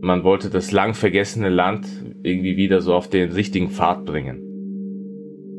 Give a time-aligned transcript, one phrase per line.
[0.00, 1.86] Man wollte das lang vergessene Land
[2.22, 4.42] irgendwie wieder so auf den richtigen Pfad bringen.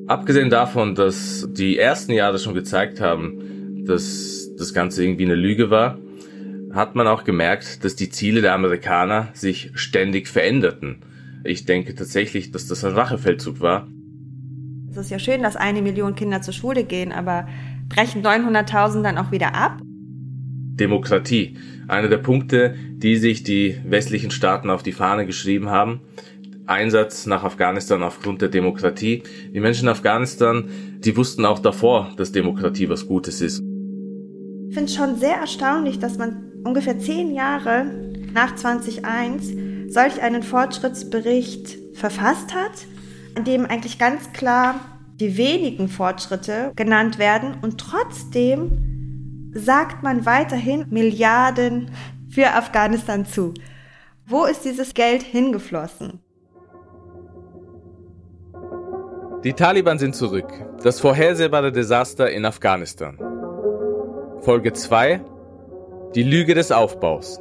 [0.08, 5.70] Abgesehen davon, dass die ersten Jahre schon gezeigt haben, dass das Ganze irgendwie eine Lüge
[5.70, 5.98] war,
[6.72, 10.98] hat man auch gemerkt, dass die Ziele der Amerikaner sich ständig veränderten.
[11.44, 13.88] Ich denke tatsächlich, dass das ein Rachefeldzug war.
[14.92, 17.48] Es ist ja schön, dass eine Million Kinder zur Schule gehen, aber
[17.90, 19.80] brechen 900.000 dann auch wieder ab?
[19.84, 21.58] Demokratie.
[21.88, 26.02] Einer der Punkte, die sich die westlichen Staaten auf die Fahne geschrieben haben.
[26.66, 29.24] Einsatz nach Afghanistan aufgrund der Demokratie.
[29.54, 33.62] Die Menschen in Afghanistan, die wussten auch davor, dass Demokratie was Gutes ist.
[34.68, 37.86] Ich finde es schon sehr erstaunlich, dass man ungefähr zehn Jahre
[38.34, 39.54] nach 2001
[39.88, 42.86] solch einen Fortschrittsbericht verfasst hat,
[43.38, 44.76] in dem eigentlich ganz klar
[45.22, 48.87] die wenigen Fortschritte genannt werden und trotzdem
[49.58, 51.92] sagt man weiterhin Milliarden
[52.30, 53.54] für Afghanistan zu.
[54.26, 56.20] Wo ist dieses Geld hingeflossen?
[59.44, 60.52] Die Taliban sind zurück.
[60.84, 63.18] Das vorhersehbare Desaster in Afghanistan.
[64.42, 65.22] Folge 2
[66.16, 67.40] die Lüge des Aufbaus.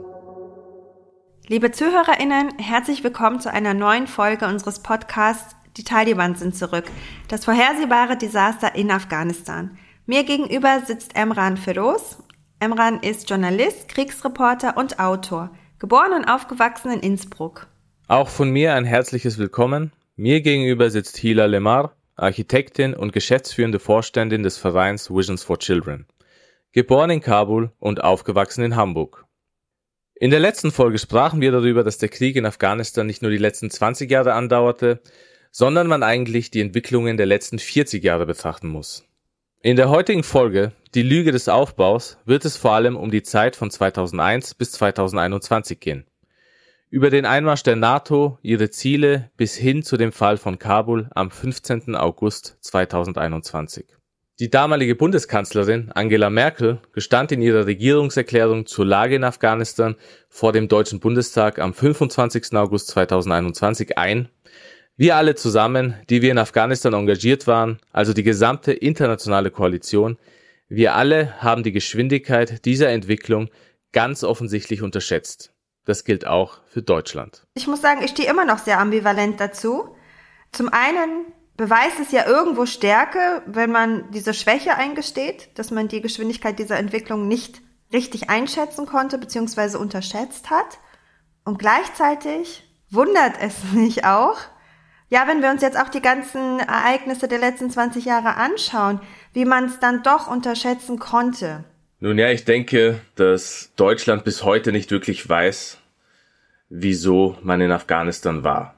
[1.46, 6.84] Liebe ZuhörerInnen, herzlich willkommen zu einer neuen Folge unseres Podcasts Die Taliban sind zurück.
[7.28, 9.78] Das vorhersehbare Desaster in Afghanistan.
[10.06, 12.22] Mir gegenüber sitzt Emran Feroz.
[12.60, 15.50] Emran ist Journalist, Kriegsreporter und Autor.
[15.78, 17.66] Geboren und aufgewachsen in Innsbruck.
[18.08, 19.92] Auch von mir ein herzliches Willkommen.
[20.16, 26.06] Mir gegenüber sitzt Hila Lemar, Architektin und geschäftsführende Vorständin des Vereins Visions for Children
[26.76, 29.24] geboren in Kabul und aufgewachsen in Hamburg.
[30.14, 33.38] In der letzten Folge sprachen wir darüber, dass der Krieg in Afghanistan nicht nur die
[33.38, 35.00] letzten 20 Jahre andauerte,
[35.50, 39.05] sondern man eigentlich die Entwicklungen der letzten 40 Jahre betrachten muss.
[39.66, 43.56] In der heutigen Folge, die Lüge des Aufbaus, wird es vor allem um die Zeit
[43.56, 46.06] von 2001 bis 2021 gehen.
[46.88, 51.32] Über den Einmarsch der NATO, ihre Ziele bis hin zu dem Fall von Kabul am
[51.32, 51.96] 15.
[51.96, 53.86] August 2021.
[54.38, 59.96] Die damalige Bundeskanzlerin Angela Merkel gestand in ihrer Regierungserklärung zur Lage in Afghanistan
[60.28, 62.54] vor dem Deutschen Bundestag am 25.
[62.54, 64.28] August 2021 ein,
[64.96, 70.16] wir alle zusammen, die wir in Afghanistan engagiert waren, also die gesamte internationale Koalition,
[70.68, 73.50] wir alle haben die Geschwindigkeit dieser Entwicklung
[73.92, 75.52] ganz offensichtlich unterschätzt.
[75.84, 77.46] Das gilt auch für Deutschland.
[77.54, 79.94] Ich muss sagen, ich stehe immer noch sehr ambivalent dazu.
[80.50, 81.26] Zum einen
[81.56, 86.78] beweist es ja irgendwo Stärke, wenn man diese Schwäche eingesteht, dass man die Geschwindigkeit dieser
[86.78, 89.76] Entwicklung nicht richtig einschätzen konnte bzw.
[89.76, 90.78] unterschätzt hat.
[91.44, 94.36] Und gleichzeitig wundert es mich auch,
[95.08, 99.00] ja, wenn wir uns jetzt auch die ganzen Ereignisse der letzten 20 Jahre anschauen,
[99.32, 101.64] wie man es dann doch unterschätzen konnte.
[102.00, 105.78] Nun ja, ich denke, dass Deutschland bis heute nicht wirklich weiß,
[106.68, 108.74] wieso man in Afghanistan war.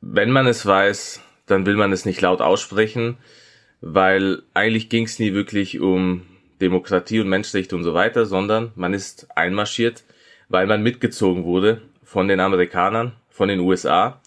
[0.00, 3.16] Wenn man es weiß, dann will man es nicht laut aussprechen,
[3.80, 6.26] weil eigentlich ging es nie wirklich um
[6.60, 10.04] Demokratie und Menschenrechte und so weiter, sondern man ist einmarschiert,
[10.48, 14.20] weil man mitgezogen wurde von den Amerikanern, von den USA.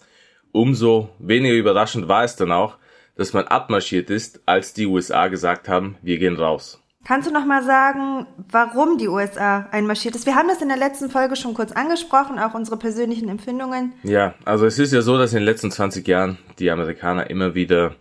[0.57, 2.77] Umso weniger überraschend war es dann auch,
[3.15, 6.81] dass man abmarschiert ist, als die USA gesagt haben, wir gehen raus.
[7.05, 10.25] Kannst du noch mal sagen, warum die USA einmarschiert ist?
[10.25, 13.93] Wir haben das in der letzten Folge schon kurz angesprochen, auch unsere persönlichen Empfindungen.
[14.01, 17.53] Ja, also es ist ja so, dass in den letzten 20 Jahren die Amerikaner immer
[17.53, 17.93] wieder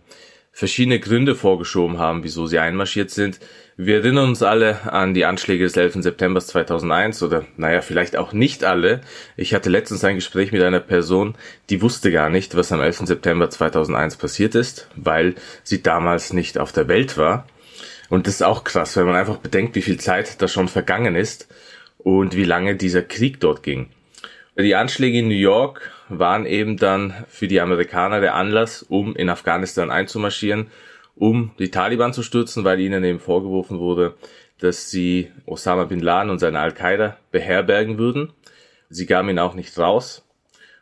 [0.57, 3.39] verschiedene Gründe vorgeschoben haben, wieso sie einmarschiert sind.
[3.75, 6.01] Wir erinnern uns alle an die Anschläge des 11.
[6.01, 9.01] September 2001 oder naja, vielleicht auch nicht alle.
[9.35, 11.35] Ich hatte letztens ein Gespräch mit einer Person,
[11.69, 13.01] die wusste gar nicht, was am 11.
[13.05, 17.45] September 2001 passiert ist, weil sie damals nicht auf der Welt war.
[18.09, 21.15] Und das ist auch krass, wenn man einfach bedenkt, wie viel Zeit da schon vergangen
[21.15, 21.47] ist
[21.99, 23.91] und wie lange dieser Krieg dort ging.
[24.57, 29.29] Die Anschläge in New York waren eben dann für die Amerikaner der Anlass, um in
[29.29, 30.67] Afghanistan einzumarschieren,
[31.15, 34.15] um die Taliban zu stürzen, weil ihnen eben vorgeworfen wurde,
[34.59, 38.33] dass sie Osama bin Laden und seine Al-Qaida beherbergen würden.
[38.89, 40.25] Sie gaben ihn auch nicht raus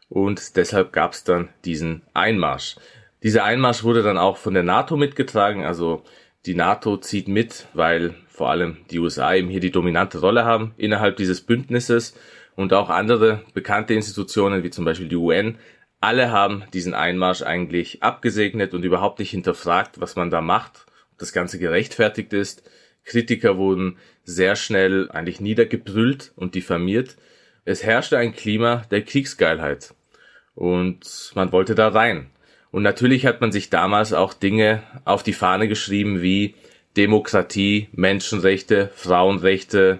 [0.09, 2.75] und deshalb gab es dann diesen Einmarsch.
[3.23, 6.03] Dieser Einmarsch wurde dann auch von der NATO mitgetragen, also
[6.45, 10.73] die NATO zieht mit, weil vor allem die USA eben hier die dominante Rolle haben
[10.77, 12.15] innerhalb dieses Bündnisses
[12.55, 15.57] und auch andere bekannte Institutionen wie zum Beispiel die UN.
[16.01, 21.19] Alle haben diesen Einmarsch eigentlich abgesegnet und überhaupt nicht hinterfragt, was man da macht, ob
[21.19, 22.69] das Ganze gerechtfertigt ist.
[23.03, 27.15] Kritiker wurden sehr schnell eigentlich niedergebrüllt und diffamiert.
[27.65, 29.93] Es herrschte ein Klima der Kriegsgeilheit
[30.53, 32.27] und man wollte da rein.
[32.71, 36.55] Und natürlich hat man sich damals auch Dinge auf die Fahne geschrieben wie
[36.97, 39.99] Demokratie, Menschenrechte, Frauenrechte,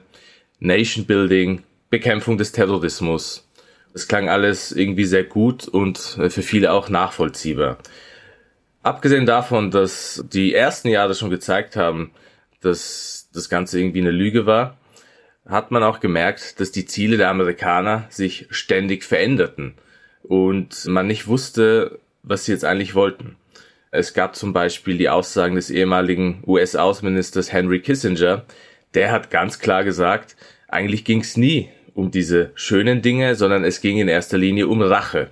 [0.60, 1.63] Nation Building,
[1.95, 3.47] Bekämpfung des Terrorismus
[3.94, 7.77] Es klang alles irgendwie sehr gut und äh, für viele auch nachvollziehbar.
[8.83, 12.12] Abgesehen davon, dass die ersten Jahre schon gezeigt haben,
[12.59, 14.77] dass das Ganze irgendwie eine Lüge war,
[15.47, 19.75] hat man auch gemerkt, dass die Ziele der Amerikaner sich ständig veränderten
[20.21, 23.38] und man nicht wusste, was sie jetzt eigentlich wollten.
[23.91, 28.44] Es gab zum Beispiel die Aussagen des ehemaligen US-Außenministers Henry Kissinger,
[28.95, 30.36] der hat ganz klar gesagt,
[30.68, 34.81] eigentlich ging es nie um diese schönen Dinge, sondern es ging in erster Linie um
[34.81, 35.31] Rache.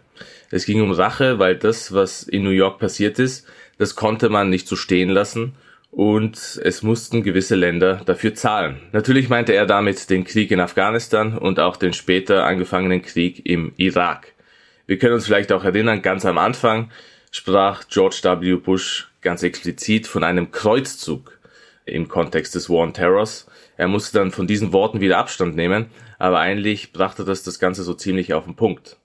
[0.50, 3.46] Es ging um Rache, weil das, was in New York passiert ist,
[3.78, 5.54] das konnte man nicht so stehen lassen
[5.92, 8.78] und es mussten gewisse Länder dafür zahlen.
[8.94, 13.74] Natürlich meinte er damit den Krieg in Afghanistan und auch den später angefangenen Krieg im
[13.78, 14.32] Irak.
[14.88, 16.90] Wir können uns vielleicht auch erinnern, ganz am Anfang
[17.32, 18.56] sprach George W.
[18.56, 21.40] Bush ganz explizit von einem Kreuzzug
[21.86, 23.48] im Kontext des War on Terrors.
[23.76, 25.88] Er musste dann von diesen Worten wieder Abstand nehmen,
[26.24, 28.96] aber eigentlich brachte das das Ganze so ziemlich auf den Punkt.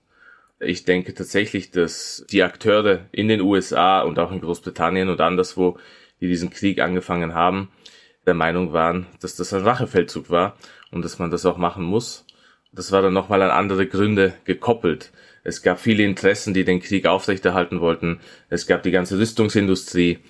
[0.60, 5.78] Ich denke tatsächlich, dass die Akteure in den USA und auch in Großbritannien und anderswo
[6.20, 7.70] die diesen Krieg angefangen haben,
[8.24, 10.56] der Meinung waren, dass das ein Rachefeldzug war
[10.92, 12.24] und dass man das auch machen muss.
[12.70, 15.10] Das war dann nochmal an andere Gründe gekoppelt.
[15.42, 18.20] Es gab viele Interessen, die den Krieg aufrechterhalten wollten.
[18.48, 20.20] Es gab die ganze Rüstungsindustrie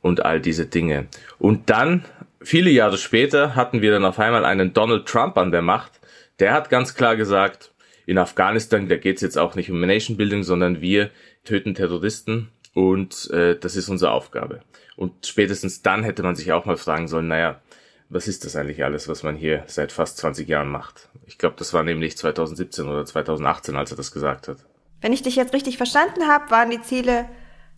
[0.00, 1.08] und all diese Dinge.
[1.40, 2.04] Und dann,
[2.40, 5.96] viele Jahre später, hatten wir dann auf einmal einen Donald Trump an der Macht.
[6.38, 7.72] Der hat ganz klar gesagt,
[8.04, 11.10] in Afghanistan, da geht es jetzt auch nicht um Nation Building, sondern wir
[11.44, 14.60] töten Terroristen und äh, das ist unsere Aufgabe.
[14.96, 17.60] Und spätestens dann hätte man sich auch mal fragen sollen, naja,
[18.08, 21.08] was ist das eigentlich alles, was man hier seit fast 20 Jahren macht?
[21.26, 24.58] Ich glaube, das war nämlich 2017 oder 2018, als er das gesagt hat.
[25.00, 27.28] Wenn ich dich jetzt richtig verstanden habe, waren die Ziele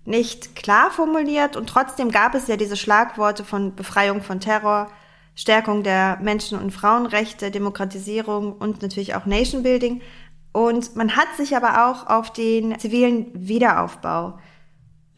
[0.04, 4.90] nicht klar formuliert und trotzdem gab es ja diese Schlagworte von Befreiung von Terror,
[5.38, 10.02] Stärkung der Menschen- und Frauenrechte, Demokratisierung und natürlich auch Nation Building.
[10.52, 14.38] Und man hat sich aber auch auf den zivilen Wiederaufbau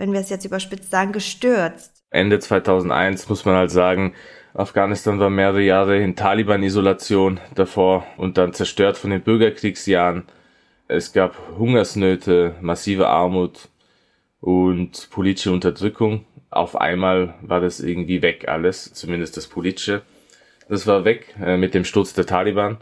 [0.01, 2.03] wenn wir es jetzt überspitzt sagen, gestürzt.
[2.11, 4.15] Ende 2001 muss man halt sagen,
[4.55, 10.25] Afghanistan war mehrere Jahre in Taliban-Isolation davor und dann zerstört von den Bürgerkriegsjahren.
[10.89, 13.69] Es gab Hungersnöte, massive Armut
[14.41, 16.25] und politische Unterdrückung.
[16.51, 20.03] Auf einmal war das irgendwie weg alles, zumindest das politische.
[20.69, 22.79] Das war weg äh, mit dem Sturz der Taliban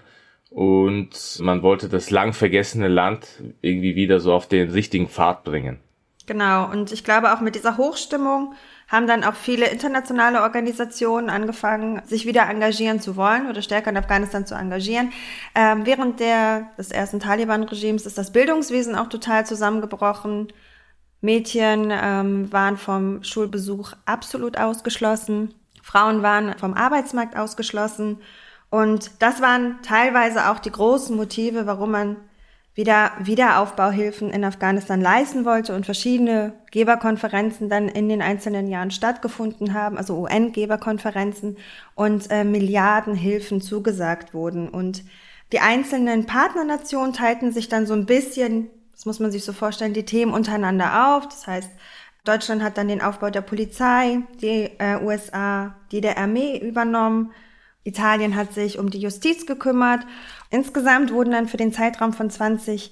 [0.51, 5.81] und man wollte das lang vergessene Land irgendwie wieder so auf den richtigen Pfad bringen.
[6.27, 8.55] Genau, und ich glaube auch mit dieser Hochstimmung
[8.87, 13.97] haben dann auch viele internationale Organisationen angefangen, sich wieder engagieren zu wollen oder stärker in
[13.97, 15.13] Afghanistan zu engagieren.
[15.55, 20.49] Ähm, während der, des ersten Taliban-Regimes ist das Bildungswesen auch total zusammengebrochen.
[21.21, 25.55] Mädchen ähm, waren vom Schulbesuch absolut ausgeschlossen.
[25.83, 28.19] Frauen waren vom Arbeitsmarkt ausgeschlossen.
[28.71, 32.17] Und das waren teilweise auch die großen Motive, warum man
[32.79, 39.75] wieder Wiederaufbauhilfen in Afghanistan leisten wollte und verschiedene Geberkonferenzen dann in den einzelnen Jahren stattgefunden
[39.75, 41.57] haben, also UN-Geberkonferenzen
[41.97, 44.69] und äh, Milliardenhilfen zugesagt wurden.
[44.69, 45.03] Und
[45.51, 49.95] die einzelnen Partnernationen teilten sich dann so ein bisschen, das muss man sich so vorstellen,
[49.95, 51.29] die Themen untereinander auf.
[51.29, 51.71] Das heißt,
[52.25, 57.31] Deutschland hat dann den Aufbau der Polizei, die äh, USA, die der Armee übernommen.
[57.85, 60.05] Italien hat sich um die Justiz gekümmert
[60.51, 62.91] Insgesamt wurden dann für den Zeitraum von 2002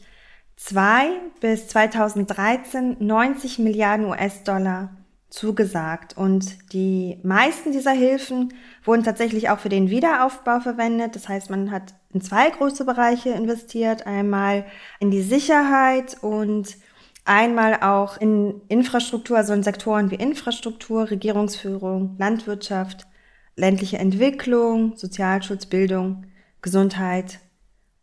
[1.40, 4.90] bis 2013 90 Milliarden US-Dollar
[5.30, 6.16] zugesagt.
[6.16, 8.52] Und die meisten dieser Hilfen
[8.84, 11.16] wurden tatsächlich auch für den Wiederaufbau verwendet.
[11.16, 14.06] Das heißt, man hat in zwei große Bereiche investiert.
[14.06, 14.64] Einmal
[15.00, 16.78] in die Sicherheit und
[17.26, 23.06] einmal auch in Infrastruktur, also in Sektoren wie Infrastruktur, Regierungsführung, Landwirtschaft,
[23.54, 26.24] ländliche Entwicklung, Sozialschutz, Bildung,
[26.62, 27.38] Gesundheit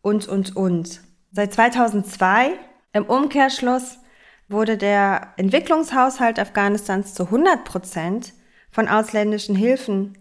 [0.00, 1.00] und, und, und.
[1.32, 2.52] Seit 2002
[2.92, 3.98] im Umkehrschluss
[4.48, 8.32] wurde der Entwicklungshaushalt Afghanistans zu 100 Prozent
[8.70, 10.16] von ausländischen Hilfen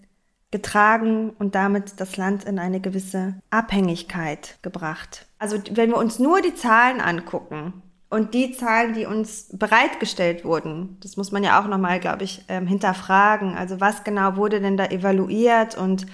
[0.53, 5.25] getragen und damit das Land in eine gewisse Abhängigkeit gebracht.
[5.39, 7.81] Also wenn wir uns nur die Zahlen angucken
[8.11, 12.45] und die Zahlen, die uns bereitgestellt wurden, das muss man ja auch nochmal, glaube ich,
[12.49, 13.57] ähm, hinterfragen.
[13.57, 16.05] Also was genau wurde denn da evaluiert und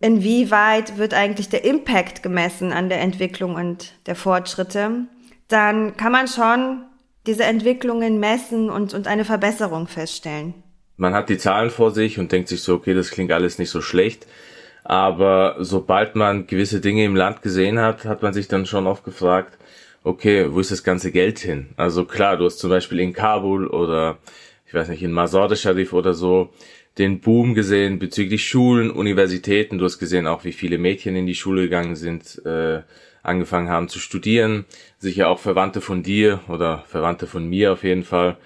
[0.00, 5.06] inwieweit wird eigentlich der Impact gemessen an der Entwicklung und der Fortschritte,
[5.46, 6.84] dann kann man schon
[7.28, 10.64] diese Entwicklungen messen und, und eine Verbesserung feststellen.
[11.00, 13.70] Man hat die Zahlen vor sich und denkt sich so, okay, das klingt alles nicht
[13.70, 14.26] so schlecht.
[14.84, 19.02] Aber sobald man gewisse Dinge im Land gesehen hat, hat man sich dann schon oft
[19.02, 19.56] gefragt,
[20.04, 21.70] okay, wo ist das ganze Geld hin?
[21.78, 24.18] Also klar, du hast zum Beispiel in Kabul oder
[24.66, 26.50] ich weiß nicht, in Mazar Sharif oder so
[26.98, 29.78] den Boom gesehen bezüglich Schulen, Universitäten.
[29.78, 32.44] Du hast gesehen auch, wie viele Mädchen in die Schule gegangen sind.
[32.44, 32.82] Äh,
[33.22, 34.66] angefangen haben zu studieren,
[34.98, 38.36] sicher auch Verwandte von dir oder Verwandte von mir auf jeden Fall,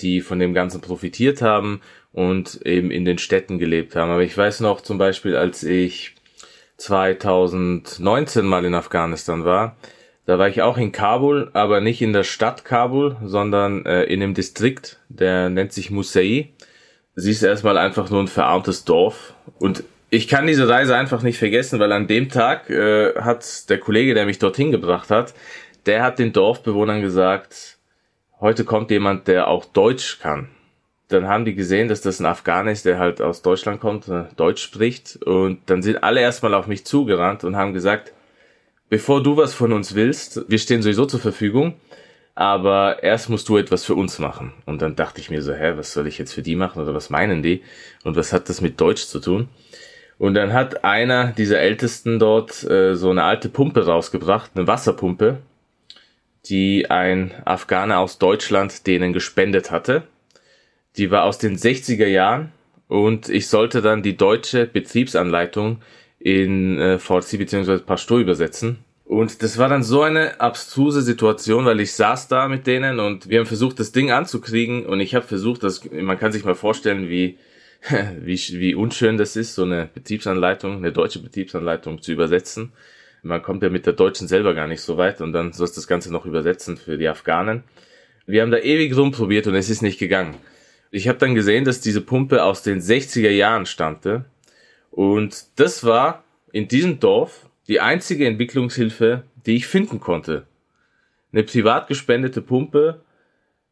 [0.00, 1.80] die von dem Ganzen profitiert haben
[2.12, 4.10] und eben in den Städten gelebt haben.
[4.10, 6.14] Aber ich weiß noch zum Beispiel, als ich
[6.76, 9.76] 2019 mal in Afghanistan war,
[10.24, 14.22] da war ich auch in Kabul, aber nicht in der Stadt Kabul, sondern äh, in
[14.22, 16.50] einem Distrikt, der nennt sich Musai.
[17.16, 21.38] Sie ist erstmal einfach nur ein verarmtes Dorf und ich kann diese Reise einfach nicht
[21.38, 25.34] vergessen, weil an dem Tag äh, hat der Kollege, der mich dorthin gebracht hat,
[25.86, 27.78] der hat den Dorfbewohnern gesagt,
[28.38, 30.48] heute kommt jemand, der auch Deutsch kann.
[31.12, 34.24] Dann haben die gesehen, dass das ein Afghaner ist, der halt aus Deutschland kommt, äh,
[34.36, 35.16] Deutsch spricht.
[35.22, 38.12] Und dann sind alle erstmal auf mich zugerannt und haben gesagt,
[38.88, 41.74] bevor du was von uns willst, wir stehen sowieso zur Verfügung,
[42.34, 44.52] aber erst musst du etwas für uns machen.
[44.66, 46.94] Und dann dachte ich mir so, hä, was soll ich jetzt für die machen oder
[46.94, 47.62] was meinen die?
[48.04, 49.48] Und was hat das mit Deutsch zu tun?
[50.18, 55.38] Und dann hat einer dieser Ältesten dort äh, so eine alte Pumpe rausgebracht, eine Wasserpumpe,
[56.46, 60.04] die ein Afghaner aus Deutschland denen gespendet hatte.
[60.96, 62.52] Die war aus den 60er Jahren
[62.88, 65.80] und ich sollte dann die deutsche Betriebsanleitung
[66.18, 67.78] in VC bzw.
[67.78, 68.78] Pashto übersetzen.
[69.04, 73.28] Und das war dann so eine abstruse Situation, weil ich saß da mit denen und
[73.28, 76.54] wir haben versucht, das Ding anzukriegen und ich habe versucht, dass man kann sich mal
[76.54, 77.38] vorstellen, wie
[78.20, 82.72] wie, wie unschön das ist, so eine Betriebsanleitung, eine deutsche Betriebsanleitung zu übersetzen.
[83.22, 85.80] Man kommt ja mit der deutschen selber gar nicht so weit und dann sollst du
[85.80, 87.62] das Ganze noch übersetzen für die Afghanen.
[88.26, 90.36] Wir haben da ewig rumprobiert und es ist nicht gegangen.
[90.94, 94.26] Ich habe dann gesehen, dass diese Pumpe aus den 60er Jahren stammte
[94.90, 96.22] und das war
[96.52, 100.46] in diesem Dorf die einzige Entwicklungshilfe, die ich finden konnte.
[101.32, 103.00] Eine privat gespendete Pumpe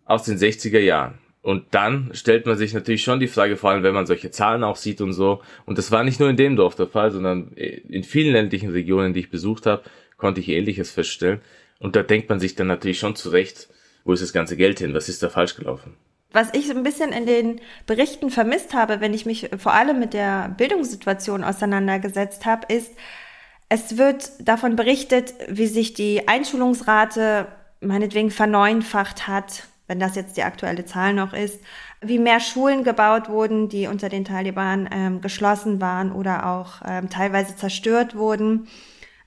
[0.06, 1.18] aus den 60er Jahren.
[1.42, 4.64] Und dann stellt man sich natürlich schon die Frage, vor allem wenn man solche Zahlen
[4.64, 5.42] auch sieht und so.
[5.66, 9.12] Und das war nicht nur in dem Dorf der Fall, sondern in vielen ländlichen Regionen,
[9.12, 9.82] die ich besucht habe,
[10.16, 11.42] konnte ich Ähnliches feststellen.
[11.80, 13.68] Und da denkt man sich dann natürlich schon zurecht,
[14.04, 14.94] wo ist das ganze Geld hin?
[14.94, 15.96] Was ist da falsch gelaufen?
[16.32, 19.98] Was ich so ein bisschen in den Berichten vermisst habe, wenn ich mich vor allem
[19.98, 22.92] mit der Bildungssituation auseinandergesetzt habe, ist,
[23.68, 27.46] es wird davon berichtet, wie sich die Einschulungsrate
[27.80, 31.58] meinetwegen verneunfacht hat wenn das jetzt die aktuelle Zahl noch ist,
[32.00, 37.10] wie mehr Schulen gebaut wurden, die unter den Taliban ähm, geschlossen waren oder auch ähm,
[37.10, 38.68] teilweise zerstört wurden.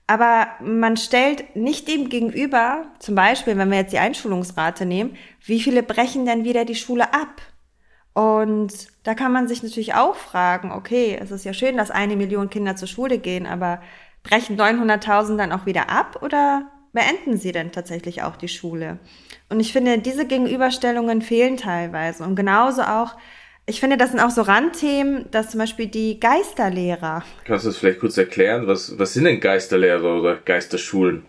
[0.06, 5.62] Aber man stellt nicht dem gegenüber, zum Beispiel, wenn wir jetzt die Einschulungsrate nehmen, wie
[5.62, 7.42] viele brechen denn wieder die Schule ab?
[8.14, 12.16] Und da kann man sich natürlich auch fragen, okay, es ist ja schön, dass eine
[12.16, 13.82] Million Kinder zur Schule gehen, aber
[14.22, 19.00] brechen 900.000 dann auch wieder ab oder beenden sie denn tatsächlich auch die Schule?
[19.50, 22.24] Und ich finde, diese Gegenüberstellungen fehlen teilweise.
[22.24, 23.16] Und genauso auch,
[23.66, 27.24] ich finde, das sind auch so Randthemen, dass zum Beispiel die Geisterlehrer.
[27.46, 28.68] Kannst du das vielleicht kurz erklären?
[28.68, 31.24] Was, was sind denn Geisterlehrer oder Geisterschulen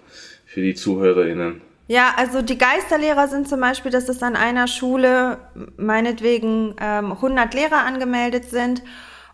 [0.44, 1.60] für die ZuhörerInnen?
[1.86, 5.38] Ja, also die Geisterlehrer sind zum Beispiel, dass es an einer Schule
[5.76, 8.82] meinetwegen ähm, 100 Lehrer angemeldet sind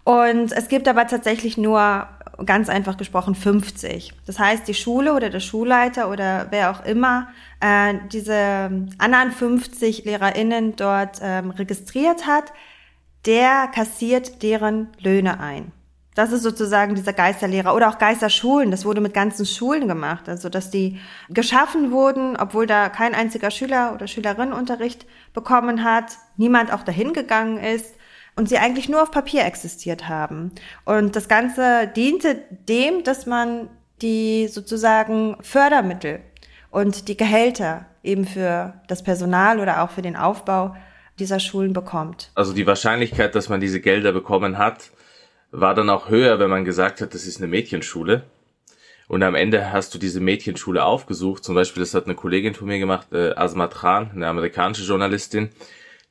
[0.04, 2.08] und es gibt aber tatsächlich nur
[2.44, 4.12] ganz einfach gesprochen 50.
[4.26, 7.28] Das heißt, die Schule oder der Schulleiter oder wer auch immer
[7.60, 12.52] äh, diese anderen 50 LehrerInnen dort ähm, registriert hat,
[13.26, 15.72] der kassiert deren Löhne ein.
[16.14, 18.70] Das ist sozusagen dieser Geisterlehrer oder auch Geisterschulen.
[18.70, 20.28] Das wurde mit ganzen Schulen gemacht.
[20.28, 20.98] Also, dass die
[21.28, 27.12] geschaffen wurden, obwohl da kein einziger Schüler oder Schülerin Unterricht bekommen hat, niemand auch dahin
[27.12, 27.94] gegangen ist
[28.36, 30.52] und sie eigentlich nur auf Papier existiert haben.
[30.84, 33.70] Und das Ganze diente dem, dass man
[34.02, 36.20] die sozusagen Fördermittel
[36.70, 40.74] und die Gehälter eben für das Personal oder auch für den Aufbau
[41.20, 42.30] dieser Schulen bekommt.
[42.34, 44.90] Also die Wahrscheinlichkeit, dass man diese Gelder bekommen hat,
[45.52, 48.24] war dann auch höher, wenn man gesagt hat, das ist eine Mädchenschule.
[49.08, 51.44] Und am Ende hast du diese Mädchenschule aufgesucht.
[51.44, 55.50] Zum Beispiel, das hat eine Kollegin von mir gemacht, äh, Asmat Khan, eine amerikanische Journalistin.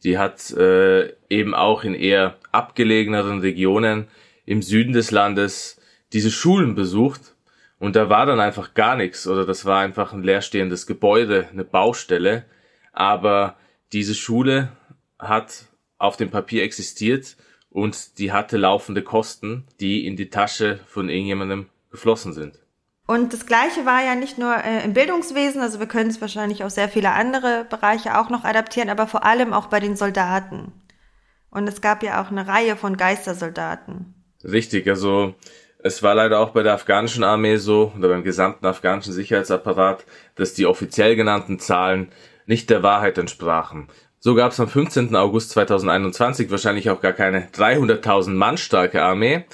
[0.03, 4.07] Die hat äh, eben auch in eher abgelegeneren Regionen
[4.45, 5.79] im Süden des Landes
[6.11, 7.35] diese Schulen besucht
[7.79, 11.63] und da war dann einfach gar nichts oder das war einfach ein leerstehendes Gebäude, eine
[11.63, 12.45] Baustelle.
[12.91, 13.55] Aber
[13.93, 14.69] diese Schule
[15.19, 15.65] hat
[15.97, 17.35] auf dem Papier existiert
[17.69, 22.59] und die hatte laufende Kosten, die in die Tasche von irgendjemandem geflossen sind.
[23.05, 26.63] Und das Gleiche war ja nicht nur äh, im Bildungswesen, also wir können es wahrscheinlich
[26.63, 30.71] auf sehr viele andere Bereiche auch noch adaptieren, aber vor allem auch bei den Soldaten.
[31.49, 34.13] Und es gab ja auch eine Reihe von Geistersoldaten.
[34.43, 35.33] Richtig, also
[35.79, 40.53] es war leider auch bei der afghanischen Armee so oder beim gesamten afghanischen Sicherheitsapparat, dass
[40.53, 42.11] die offiziell genannten Zahlen
[42.45, 43.87] nicht der Wahrheit entsprachen.
[44.21, 45.15] So gab es am 15.
[45.15, 49.45] August 2021 wahrscheinlich auch gar keine 300.000 Mann starke Armee,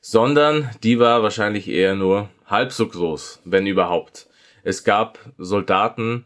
[0.00, 4.28] sondern die war wahrscheinlich eher nur halb so groß, wenn überhaupt.
[4.62, 6.24] es gab Soldaten,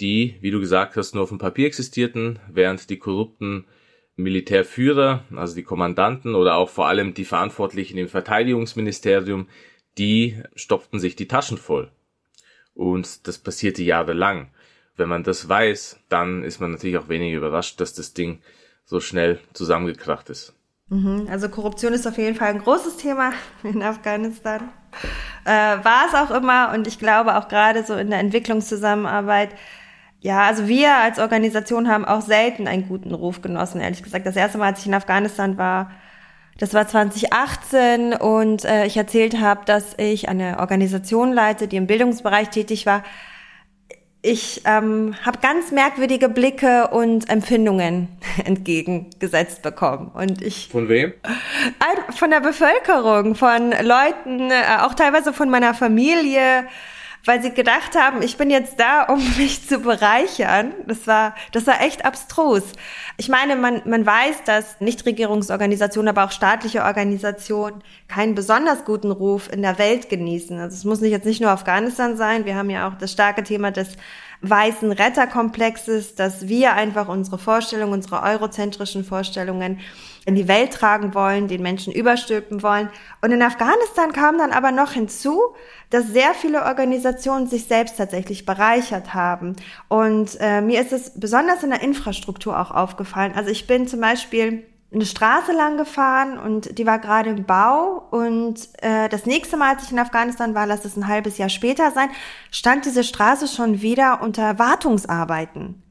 [0.00, 3.66] die, wie du gesagt hast, nur auf dem Papier existierten, während die korrupten
[4.16, 9.46] Militärführer, also die Kommandanten oder auch vor allem die Verantwortlichen im Verteidigungsministerium,
[9.96, 11.92] die stopften sich die Taschen voll.
[12.74, 14.50] Und das passierte jahrelang.
[14.98, 18.40] Wenn man das weiß, dann ist man natürlich auch weniger überrascht, dass das Ding
[18.84, 20.54] so schnell zusammengekracht ist.
[20.88, 21.28] Mhm.
[21.30, 24.68] Also Korruption ist auf jeden Fall ein großes Thema in Afghanistan.
[25.44, 29.50] Äh, war es auch immer und ich glaube auch gerade so in der Entwicklungszusammenarbeit
[30.20, 34.26] ja, also wir als Organisation haben auch selten einen guten Ruf genossen, ehrlich gesagt.
[34.26, 35.92] Das erste Mal, als ich in Afghanistan war,
[36.58, 41.86] das war 2018 und äh, ich erzählt habe, dass ich eine Organisation leite, die im
[41.86, 43.04] Bildungsbereich tätig war.
[44.20, 48.08] Ich ähm, habe ganz merkwürdige Blicke und Empfindungen
[48.44, 50.10] entgegengesetzt bekommen.
[50.12, 51.12] Und ich von wem?
[52.10, 56.66] Von der Bevölkerung, von Leuten, äh, auch teilweise von meiner Familie
[57.28, 60.72] weil sie gedacht haben, ich bin jetzt da, um mich zu bereichern.
[60.86, 62.62] Das war, das war echt abstrus.
[63.18, 69.52] Ich meine, man, man weiß, dass Nichtregierungsorganisationen, aber auch staatliche Organisationen keinen besonders guten Ruf
[69.52, 70.58] in der Welt genießen.
[70.58, 72.46] Also es muss nicht jetzt nicht nur Afghanistan sein.
[72.46, 73.88] Wir haben ja auch das starke Thema des
[74.40, 79.80] weißen Retterkomplexes, dass wir einfach unsere Vorstellungen, unsere eurozentrischen Vorstellungen
[80.28, 82.90] in die Welt tragen wollen, den Menschen überstülpen wollen.
[83.22, 85.40] Und in Afghanistan kam dann aber noch hinzu,
[85.88, 89.56] dass sehr viele Organisationen sich selbst tatsächlich bereichert haben.
[89.88, 93.32] Und äh, mir ist es besonders in der Infrastruktur auch aufgefallen.
[93.34, 98.06] Also ich bin zum Beispiel eine Straße lang gefahren und die war gerade im Bau
[98.10, 101.48] und äh, das nächste Mal, als ich in Afghanistan war, lass es ein halbes Jahr
[101.48, 102.10] später sein,
[102.50, 105.82] stand diese Straße schon wieder unter Wartungsarbeiten.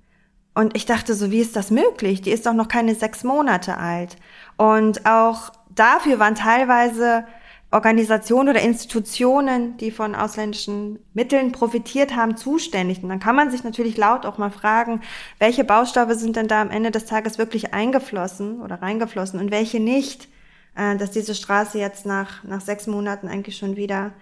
[0.57, 2.23] Und ich dachte so, wie ist das möglich?
[2.23, 4.17] Die ist doch noch keine sechs Monate alt.
[4.57, 7.25] Und auch dafür waren teilweise
[7.69, 13.03] Organisationen oder Institutionen, die von ausländischen Mitteln profitiert haben, zuständig.
[13.03, 15.01] Und dann kann man sich natürlich laut auch mal fragen,
[15.37, 19.81] welche Baustoffe sind denn da am Ende des Tages wirklich eingeflossen oder reingeflossen und welche
[19.81, 20.29] nicht,
[20.75, 24.13] äh, dass diese Straße jetzt nach, nach sechs Monaten eigentlich schon wieder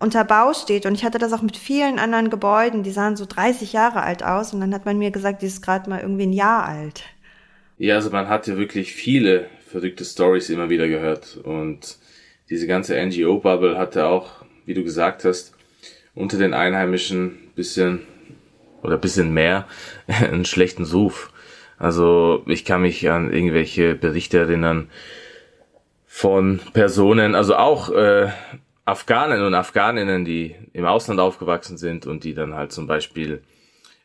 [0.00, 0.86] unter Bau steht.
[0.86, 4.24] Und ich hatte das auch mit vielen anderen Gebäuden, die sahen so 30 Jahre alt
[4.24, 4.54] aus.
[4.54, 7.02] Und dann hat man mir gesagt, die ist gerade mal irgendwie ein Jahr alt.
[7.76, 11.36] Ja, also man hat ja wirklich viele verrückte Stories immer wieder gehört.
[11.42, 11.98] Und
[12.48, 15.52] diese ganze NGO-Bubble hatte auch, wie du gesagt hast,
[16.14, 18.02] unter den Einheimischen bisschen
[18.82, 19.66] oder bisschen mehr
[20.06, 21.32] einen schlechten Ruf.
[21.76, 24.90] Also ich kann mich an irgendwelche Berichte erinnern
[26.06, 28.28] von Personen, also auch äh,
[28.84, 33.42] Afghanen und Afghaninnen, die im Ausland aufgewachsen sind und die dann halt zum Beispiel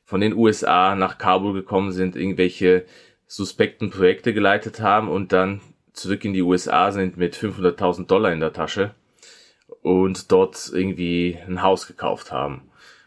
[0.03, 2.86] von den USA nach Kabul gekommen sind, irgendwelche
[3.29, 5.61] suspekten Projekte geleitet haben und dann
[5.93, 8.91] zurück in die USA sind mit 500.000 Dollar in der Tasche
[9.83, 12.63] und dort irgendwie ein Haus gekauft haben.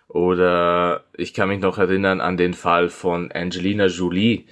[0.07, 4.45] Oder ich kann mich noch erinnern an den Fall von Angelina Jolie,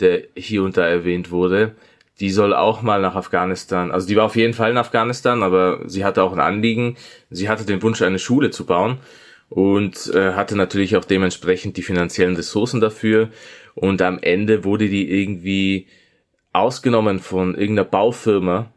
[0.00, 1.74] der hier unter erwähnt wurde,
[2.18, 3.90] die soll auch mal nach Afghanistan.
[3.90, 6.96] Also die war auf jeden Fall in Afghanistan, aber sie hatte auch ein Anliegen.
[7.28, 8.98] Sie hatte den Wunsch, eine Schule zu bauen
[9.50, 13.28] und äh, hatte natürlich auch dementsprechend die finanziellen Ressourcen dafür.
[13.80, 15.86] Und am Ende wurde die irgendwie
[16.52, 18.70] ausgenommen von irgendeiner Baufirma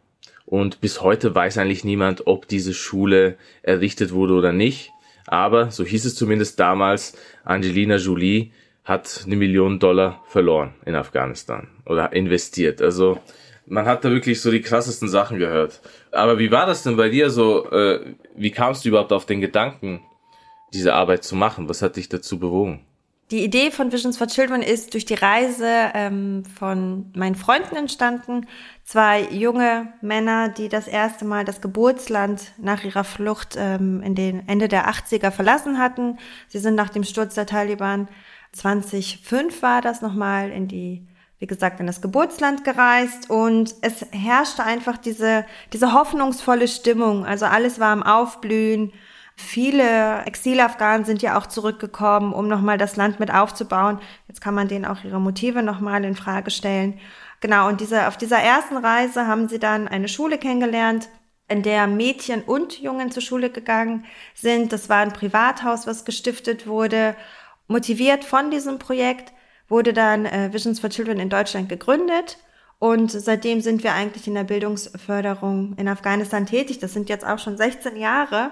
[0.46, 4.92] und bis heute weiß eigentlich niemand, ob diese Schule errichtet wurde oder nicht.
[5.28, 8.54] Aber, so hieß es zumindest damals, Angelina Jolie
[8.86, 12.82] hat eine Million Dollar verloren in Afghanistan oder investiert.
[12.82, 13.20] Also
[13.66, 15.82] man hat da wirklich so die krassesten Sachen gehört.
[16.14, 17.70] Aber wie war das denn bei dir so?
[17.72, 20.00] Äh, wie kamst du überhaupt auf den Gedanken,
[20.74, 21.68] diese Arbeit zu machen?
[21.68, 22.86] Was hat dich dazu bewogen?
[23.32, 28.46] Die Idee von Visions for Children ist durch die Reise ähm, von meinen Freunden entstanden.
[28.84, 34.48] Zwei junge Männer, die das erste Mal das Geburtsland nach ihrer Flucht ähm, in den
[34.48, 36.20] Ende der 80er verlassen hatten.
[36.48, 38.08] Sie sind nach dem Sturz der Taliban
[38.54, 41.08] 2005 war das nochmal in die,
[41.40, 47.26] wie gesagt, in das Geburtsland gereist und es herrschte einfach diese, diese hoffnungsvolle Stimmung.
[47.26, 48.94] Also alles war am Aufblühen.
[49.36, 54.00] Viele Exilafghanen sind ja auch zurückgekommen, um nochmal das Land mit aufzubauen.
[54.28, 57.00] Jetzt kann man denen auch ihre Motive nochmal in Frage stellen.
[57.40, 61.10] Genau, und diese, auf dieser ersten Reise haben sie dann eine Schule kennengelernt,
[61.50, 64.72] in der Mädchen und Jungen zur Schule gegangen sind.
[64.72, 67.16] Das war ein Privathaus, was gestiftet wurde
[67.68, 69.34] motiviert von diesem Projekt
[69.68, 72.38] wurde dann äh, Visions for Children in Deutschland gegründet.
[72.80, 76.80] Und seitdem sind wir eigentlich in der Bildungsförderung in Afghanistan tätig.
[76.80, 78.52] Das sind jetzt auch schon 16 Jahre.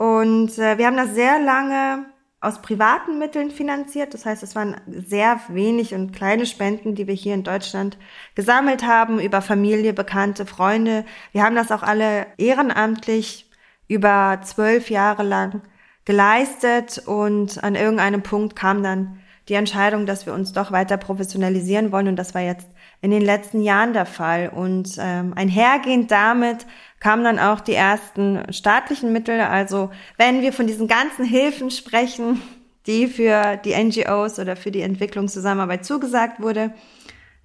[0.00, 2.06] Und äh, wir haben das sehr lange
[2.40, 4.14] aus privaten Mitteln finanziert.
[4.14, 7.98] Das heißt, es waren sehr wenig und kleine Spenden, die wir hier in Deutschland
[8.34, 11.04] gesammelt haben über Familie, Bekannte, Freunde.
[11.32, 13.50] Wir haben das auch alle ehrenamtlich
[13.88, 15.60] über zwölf Jahre lang
[16.06, 21.92] geleistet und an irgendeinem Punkt kam dann die Entscheidung, dass wir uns doch weiter professionalisieren
[21.92, 22.68] wollen und das war jetzt
[23.02, 24.48] in den letzten Jahren der Fall.
[24.48, 26.66] Und ähm, einhergehend damit
[27.00, 29.40] kamen dann auch die ersten staatlichen Mittel.
[29.40, 32.40] Also wenn wir von diesen ganzen Hilfen sprechen,
[32.86, 36.72] die für die NGOs oder für die Entwicklungszusammenarbeit zugesagt wurde,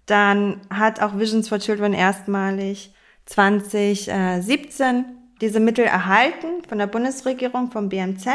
[0.06, 2.94] dann hat auch Visions for Children erstmalig
[3.26, 5.06] 2017
[5.42, 8.28] diese Mittel erhalten von der Bundesregierung, vom BMZ.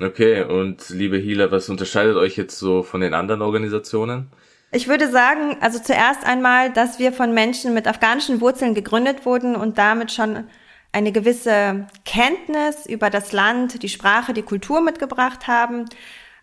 [0.00, 4.30] Okay, und liebe Healer, was unterscheidet euch jetzt so von den anderen Organisationen?
[4.72, 9.54] Ich würde sagen, also zuerst einmal, dass wir von Menschen mit afghanischen Wurzeln gegründet wurden
[9.54, 10.44] und damit schon
[10.92, 15.86] eine gewisse Kenntnis über das Land, die Sprache, die Kultur mitgebracht haben.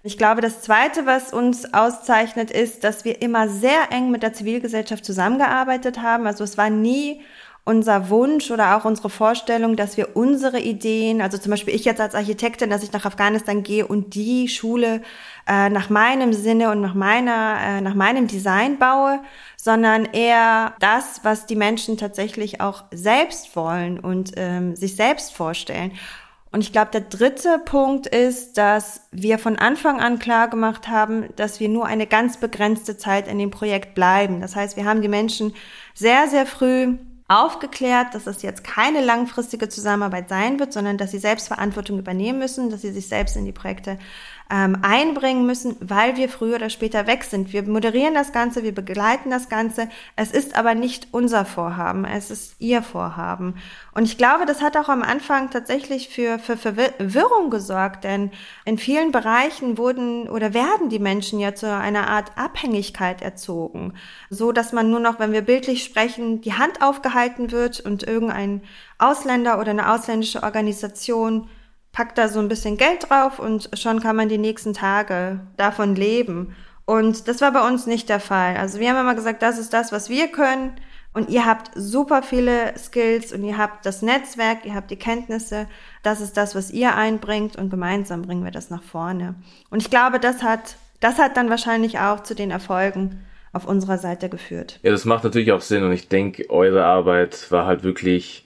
[0.02, 4.34] Ich glaube, das Zweite, was uns auszeichnet, ist, dass wir immer sehr eng mit der
[4.34, 6.26] Zivilgesellschaft zusammengearbeitet haben.
[6.26, 7.22] Also es war nie
[7.70, 12.02] unser Wunsch oder auch unsere Vorstellung, dass wir unsere Ideen, also zum Beispiel ich jetzt
[12.02, 15.04] als Architektin, dass ich nach Afghanistan gehe und die Schule
[15.48, 19.20] äh, nach meinem Sinne und nach meiner, äh, nach meinem Design baue,
[19.56, 25.92] sondern eher das, was die Menschen tatsächlich auch selbst wollen und ähm, sich selbst vorstellen.
[26.52, 31.26] Und ich glaube, der dritte Punkt ist, dass wir von Anfang an klar gemacht haben,
[31.36, 34.42] dass wir nur eine ganz begrenzte Zeit in dem Projekt bleiben.
[34.42, 35.54] Das heißt, wir haben die Menschen
[35.94, 36.98] sehr, sehr früh
[37.30, 42.72] aufgeklärt, dass es jetzt keine langfristige Zusammenarbeit sein wird, sondern dass sie Selbstverantwortung übernehmen müssen,
[42.72, 44.00] dass sie sich selbst in die Projekte
[44.52, 47.54] ähm, einbringen müssen, weil wir früher oder später weg sind.
[47.54, 49.90] Wir moderieren das Ganze, wir begleiten das Ganze.
[50.16, 53.56] Es ist aber nicht unser Vorhaben, es ist ihr Vorhaben.
[53.94, 58.32] Und ich glaube, das hat auch am Anfang tatsächlich für, für Verwirrung gesorgt, denn
[58.66, 63.94] in vielen Bereichen wurden oder werden die Menschen ja zu einer Art Abhängigkeit erzogen,
[64.32, 68.64] so dass man nur noch, wenn wir bildlich sprechen, die Hand aufgehalten wird und irgendein
[68.98, 71.48] Ausländer oder eine ausländische Organisation
[71.92, 75.96] packt da so ein bisschen Geld drauf und schon kann man die nächsten Tage davon
[75.96, 76.56] leben.
[76.86, 78.58] Und das war bei uns nicht der Fall.
[78.58, 80.74] Also wir haben immer gesagt, das ist das, was wir können.
[81.14, 85.68] Und ihr habt super viele Skills und ihr habt das Netzwerk, ihr habt die Kenntnisse.
[86.04, 89.36] Das ist das, was ihr einbringt und gemeinsam bringen wir das nach vorne.
[89.72, 93.98] Und ich glaube, das hat, das hat dann wahrscheinlich auch zu den Erfolgen auf unserer
[93.98, 94.80] Seite geführt.
[94.84, 98.46] Ja, das macht natürlich auch Sinn und ich denke, eure Arbeit war halt wirklich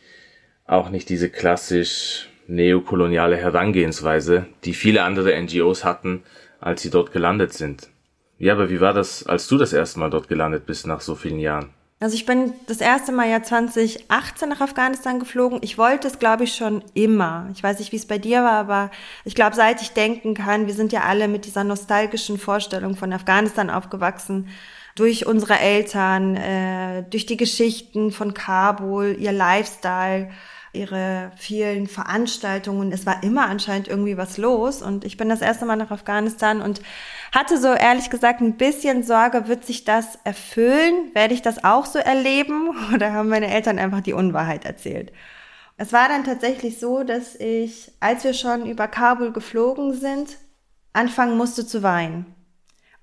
[0.66, 6.24] auch nicht diese klassisch neokoloniale Herangehensweise, die viele andere NGOs hatten,
[6.60, 7.90] als sie dort gelandet sind.
[8.38, 11.16] Ja, aber wie war das, als du das erste Mal dort gelandet bist nach so
[11.16, 11.70] vielen Jahren?
[12.04, 15.60] Also ich bin das erste Mal ja 2018 nach Afghanistan geflogen.
[15.62, 17.48] Ich wollte es, glaube ich, schon immer.
[17.54, 18.92] Ich weiß nicht, wie es bei dir war, aber
[19.24, 23.14] ich glaube, seit ich denken kann, wir sind ja alle mit dieser nostalgischen Vorstellung von
[23.14, 24.50] Afghanistan aufgewachsen.
[24.96, 30.30] Durch unsere Eltern, äh, durch die Geschichten von Kabul, ihr Lifestyle
[30.74, 32.92] ihre vielen Veranstaltungen.
[32.92, 34.82] Es war immer anscheinend irgendwie was los.
[34.82, 36.82] Und ich bin das erste Mal nach Afghanistan und
[37.32, 41.12] hatte so ehrlich gesagt ein bisschen Sorge, wird sich das erfüllen?
[41.14, 42.70] Werde ich das auch so erleben?
[42.94, 45.14] Oder haben meine Eltern einfach die Unwahrheit erzählt?
[45.78, 50.38] Es war dann tatsächlich so, dass ich, als wir schon über Kabul geflogen sind,
[50.92, 52.36] anfangen musste zu weinen.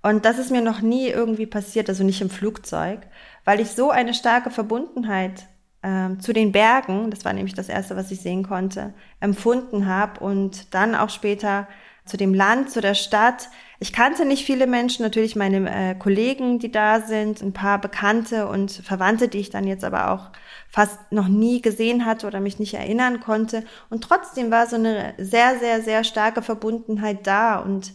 [0.02, 3.00] Und das ist mir noch nie irgendwie passiert, also nicht im Flugzeug,
[3.44, 5.46] weil ich so eine starke Verbundenheit
[5.82, 10.20] ähm, zu den Bergen, das war nämlich das Erste, was ich sehen konnte, empfunden habe
[10.20, 11.68] und dann auch später
[12.04, 13.48] zu dem Land, zu der Stadt.
[13.78, 18.48] Ich kannte nicht viele Menschen, natürlich meine äh, Kollegen, die da sind, ein paar Bekannte
[18.48, 20.30] und Verwandte, die ich dann jetzt aber auch
[20.68, 23.64] fast noch nie gesehen hatte oder mich nicht erinnern konnte.
[23.88, 27.92] Und trotzdem war so eine sehr, sehr, sehr starke Verbundenheit da und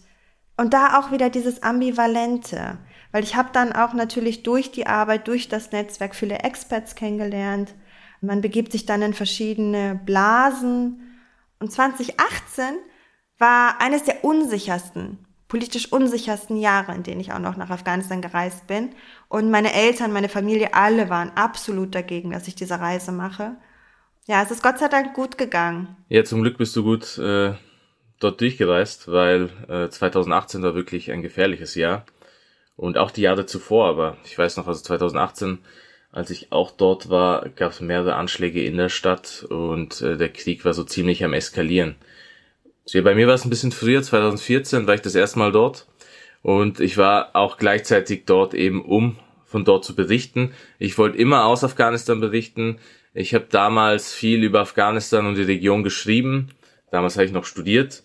[0.58, 2.78] und da auch wieder dieses Ambivalente,
[3.16, 7.74] weil ich habe dann auch natürlich durch die Arbeit, durch das Netzwerk viele Experts kennengelernt.
[8.20, 11.00] Man begibt sich dann in verschiedene Blasen.
[11.58, 12.76] Und 2018
[13.38, 18.68] war eines der unsichersten, politisch unsichersten Jahre, in denen ich auch noch nach Afghanistan gereist
[18.68, 18.90] bin.
[19.30, 23.56] Und meine Eltern, meine Familie, alle waren absolut dagegen, dass ich diese Reise mache.
[24.28, 25.96] Ja, es ist Gott sei Dank gut gegangen.
[26.10, 27.54] Ja, zum Glück bist du gut äh,
[28.20, 32.04] dort durchgereist, weil äh, 2018 war wirklich ein gefährliches Jahr.
[32.78, 35.60] Und auch die Jahre zuvor, aber ich weiß noch, also 2018,
[36.12, 40.30] als ich auch dort war, gab es mehrere Anschläge in der Stadt und äh, der
[40.30, 41.96] Krieg war so ziemlich am Eskalieren.
[42.88, 45.88] Ja, bei mir war es ein bisschen früher, 2014 war ich das erste Mal dort
[46.42, 50.54] und ich war auch gleichzeitig dort eben, um von dort zu berichten.
[50.80, 52.80] Ich wollte immer aus Afghanistan berichten.
[53.14, 56.50] Ich habe damals viel über Afghanistan und die Region geschrieben.
[56.92, 58.04] Damals habe ich noch studiert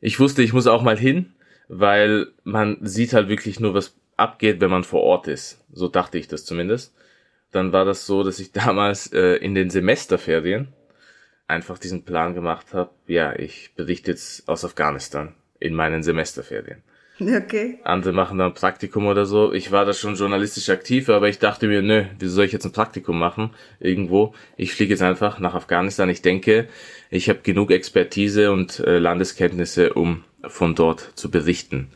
[0.00, 1.34] ich wusste, ich muss auch mal hin,
[1.68, 5.64] weil man sieht halt wirklich nur, was abgeht, wenn man vor Ort ist.
[5.72, 6.94] So dachte ich das zumindest.
[7.50, 10.68] Dann war das so, dass ich damals äh, in den Semesterferien
[11.46, 16.82] einfach diesen Plan gemacht habe, ja, ich berichte jetzt aus Afghanistan in meinen Semesterferien.
[17.20, 17.78] Okay.
[17.84, 19.52] Andere machen dann ein Praktikum oder so.
[19.52, 22.64] Ich war da schon journalistisch aktiv, aber ich dachte mir, nö, wieso soll ich jetzt
[22.64, 24.34] ein Praktikum machen irgendwo?
[24.56, 26.08] Ich fliege jetzt einfach nach Afghanistan.
[26.08, 26.68] Ich denke,
[27.10, 31.90] ich habe genug Expertise und äh, Landeskenntnisse, um von dort zu berichten.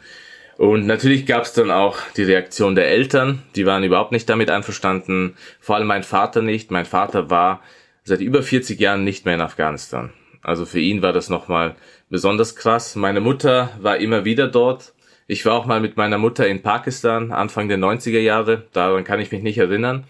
[0.56, 3.42] Und natürlich gab es dann auch die Reaktion der Eltern.
[3.56, 5.36] Die waren überhaupt nicht damit einverstanden.
[5.60, 6.70] Vor allem mein Vater nicht.
[6.70, 7.60] Mein Vater war
[8.04, 10.12] seit über 40 Jahren nicht mehr in Afghanistan.
[10.42, 11.74] Also für ihn war das nochmal
[12.10, 12.96] besonders krass.
[12.96, 14.92] Meine Mutter war immer wieder dort.
[15.26, 18.64] Ich war auch mal mit meiner Mutter in Pakistan Anfang der 90er Jahre.
[18.72, 20.04] Daran kann ich mich nicht erinnern.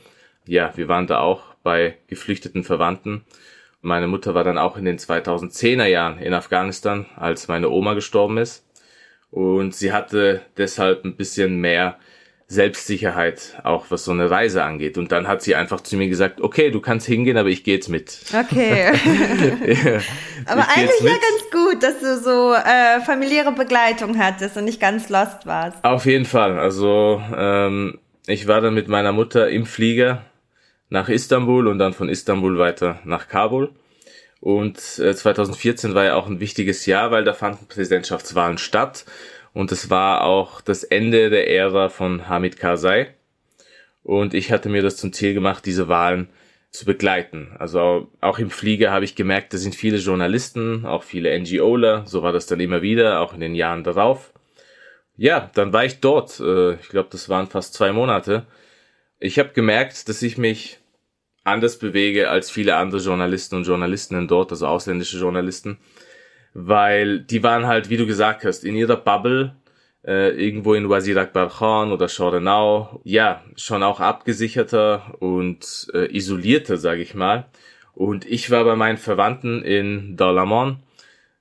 [0.44, 3.24] Ja, wir waren da auch bei geflüchteten Verwandten.
[3.80, 8.38] Meine Mutter war dann auch in den 2010er Jahren in Afghanistan, als meine Oma gestorben
[8.38, 8.64] ist.
[9.34, 11.98] Und sie hatte deshalb ein bisschen mehr
[12.46, 14.96] Selbstsicherheit, auch was so eine Reise angeht.
[14.96, 17.74] Und dann hat sie einfach zu mir gesagt, okay, du kannst hingehen, aber ich gehe
[17.74, 18.20] jetzt mit.
[18.32, 18.84] Okay.
[18.84, 18.92] ja,
[20.46, 25.08] aber eigentlich ja ganz gut, dass du so äh, familiäre Begleitung hattest und nicht ganz
[25.08, 25.82] lost warst.
[25.82, 26.56] Auf jeden Fall.
[26.56, 30.22] Also ähm, ich war dann mit meiner Mutter im Flieger
[30.90, 33.72] nach Istanbul und dann von Istanbul weiter nach Kabul.
[34.44, 39.06] Und äh, 2014 war ja auch ein wichtiges Jahr, weil da fanden Präsidentschaftswahlen statt.
[39.54, 43.14] Und es war auch das Ende der Ära von Hamid Karzai.
[44.02, 46.28] Und ich hatte mir das zum Ziel gemacht, diese Wahlen
[46.70, 47.56] zu begleiten.
[47.58, 52.06] Also auch im Flieger habe ich gemerkt, da sind viele Journalisten, auch viele NGOler.
[52.06, 54.34] So war das dann immer wieder, auch in den Jahren darauf.
[55.16, 56.38] Ja, dann war ich dort.
[56.40, 58.44] Äh, ich glaube, das waren fast zwei Monate.
[59.20, 60.80] Ich habe gemerkt, dass ich mich
[61.44, 65.78] anders bewege als viele andere Journalisten und Journalistinnen dort, also ausländische Journalisten
[66.54, 69.56] weil die waren halt, wie du gesagt hast, in ihrer Bubble,
[70.06, 76.76] äh, irgendwo in Wazir Akbar Khan oder Shorenau, ja, schon auch abgesicherter und äh, isolierter,
[76.76, 77.46] sage ich mal.
[77.92, 80.78] Und ich war bei meinen Verwandten in Dalamon,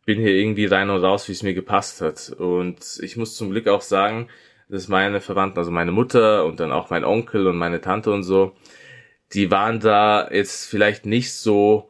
[0.05, 2.29] bin hier irgendwie rein und raus, wie es mir gepasst hat.
[2.37, 4.29] Und ich muss zum Glück auch sagen,
[4.69, 8.23] dass meine Verwandten, also meine Mutter und dann auch mein Onkel und meine Tante und
[8.23, 8.53] so,
[9.33, 11.89] die waren da jetzt vielleicht nicht so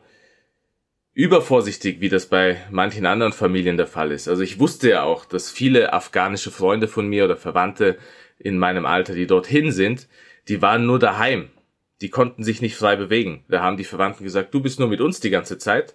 [1.13, 4.27] übervorsichtig, wie das bei manchen anderen Familien der Fall ist.
[4.27, 7.97] Also ich wusste ja auch, dass viele afghanische Freunde von mir oder Verwandte
[8.39, 10.07] in meinem Alter, die dorthin sind,
[10.47, 11.49] die waren nur daheim.
[12.01, 13.45] Die konnten sich nicht frei bewegen.
[13.47, 15.93] Da haben die Verwandten gesagt, du bist nur mit uns die ganze Zeit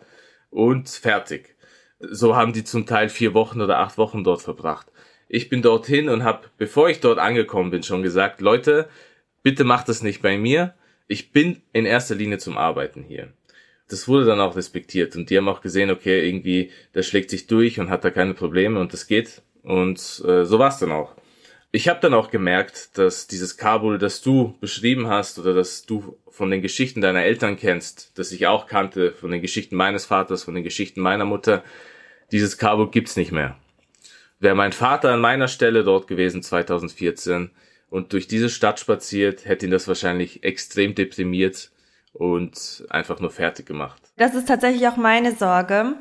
[0.50, 1.56] und fertig.
[1.98, 4.86] So haben die zum Teil vier Wochen oder acht Wochen dort verbracht.
[5.28, 8.88] Ich bin dorthin und habe, bevor ich dort angekommen bin, schon gesagt, Leute,
[9.42, 10.74] bitte macht das nicht bei mir.
[11.08, 13.32] Ich bin in erster Linie zum Arbeiten hier
[13.88, 17.46] das wurde dann auch respektiert und die haben auch gesehen, okay, irgendwie, der schlägt sich
[17.46, 20.92] durch und hat da keine Probleme und das geht und äh, so war es dann
[20.92, 21.14] auch.
[21.70, 26.18] Ich habe dann auch gemerkt, dass dieses Kabul, das du beschrieben hast oder das du
[26.30, 30.44] von den Geschichten deiner Eltern kennst, das ich auch kannte, von den Geschichten meines Vaters,
[30.44, 31.62] von den Geschichten meiner Mutter,
[32.32, 33.56] dieses Kabul gibt's nicht mehr.
[34.38, 37.50] Wäre mein Vater an meiner Stelle dort gewesen 2014
[37.90, 41.70] und durch diese Stadt spaziert, hätte ihn das wahrscheinlich extrem deprimiert
[42.12, 44.00] und einfach nur fertig gemacht.
[44.16, 45.94] Das ist tatsächlich auch meine Sorge.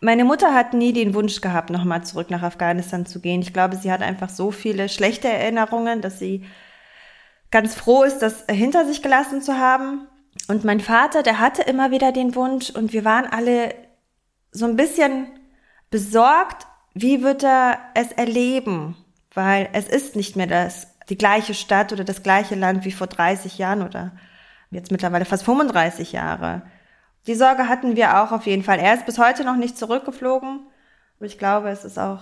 [0.00, 3.42] Meine Mutter hat nie den Wunsch gehabt, nochmal zurück nach Afghanistan zu gehen.
[3.42, 6.44] Ich glaube, sie hat einfach so viele schlechte Erinnerungen, dass sie
[7.50, 10.06] ganz froh ist, das hinter sich gelassen zu haben.
[10.48, 13.74] Und mein Vater, der hatte immer wieder den Wunsch und wir waren alle
[14.50, 15.26] so ein bisschen
[15.90, 18.96] besorgt, wie wird er es erleben?
[19.32, 23.06] Weil es ist nicht mehr das, die gleiche Stadt oder das gleiche Land wie vor
[23.06, 24.12] 30 Jahren oder
[24.70, 26.62] jetzt mittlerweile fast 35 Jahre.
[27.26, 28.78] Die Sorge hatten wir auch auf jeden Fall.
[28.78, 30.60] Er ist bis heute noch nicht zurückgeflogen,
[31.18, 32.20] aber ich glaube, es ist auch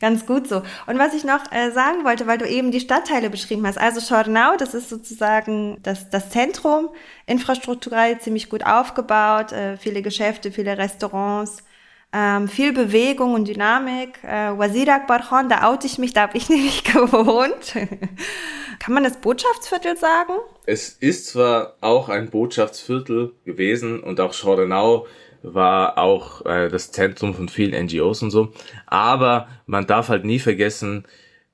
[0.00, 0.62] ganz gut so.
[0.86, 4.00] Und was ich noch äh, sagen wollte, weil du eben die Stadtteile beschrieben hast, also
[4.00, 6.90] Schornau, das ist sozusagen das, das Zentrum,
[7.26, 11.64] infrastrukturell ziemlich gut aufgebaut, äh, viele Geschäfte, viele Restaurants,
[12.12, 14.22] ähm, viel Bewegung und Dynamik.
[14.22, 17.74] Äh, Wazir Akbar Khan, da oute ich mich, da habe ich nämlich gewohnt.
[18.78, 20.34] Kann man das Botschaftsviertel sagen?
[20.66, 25.06] Es ist zwar auch ein Botschaftsviertel gewesen und auch Schordenau
[25.42, 28.52] war auch äh, das Zentrum von vielen NGOs und so,
[28.86, 31.04] aber man darf halt nie vergessen,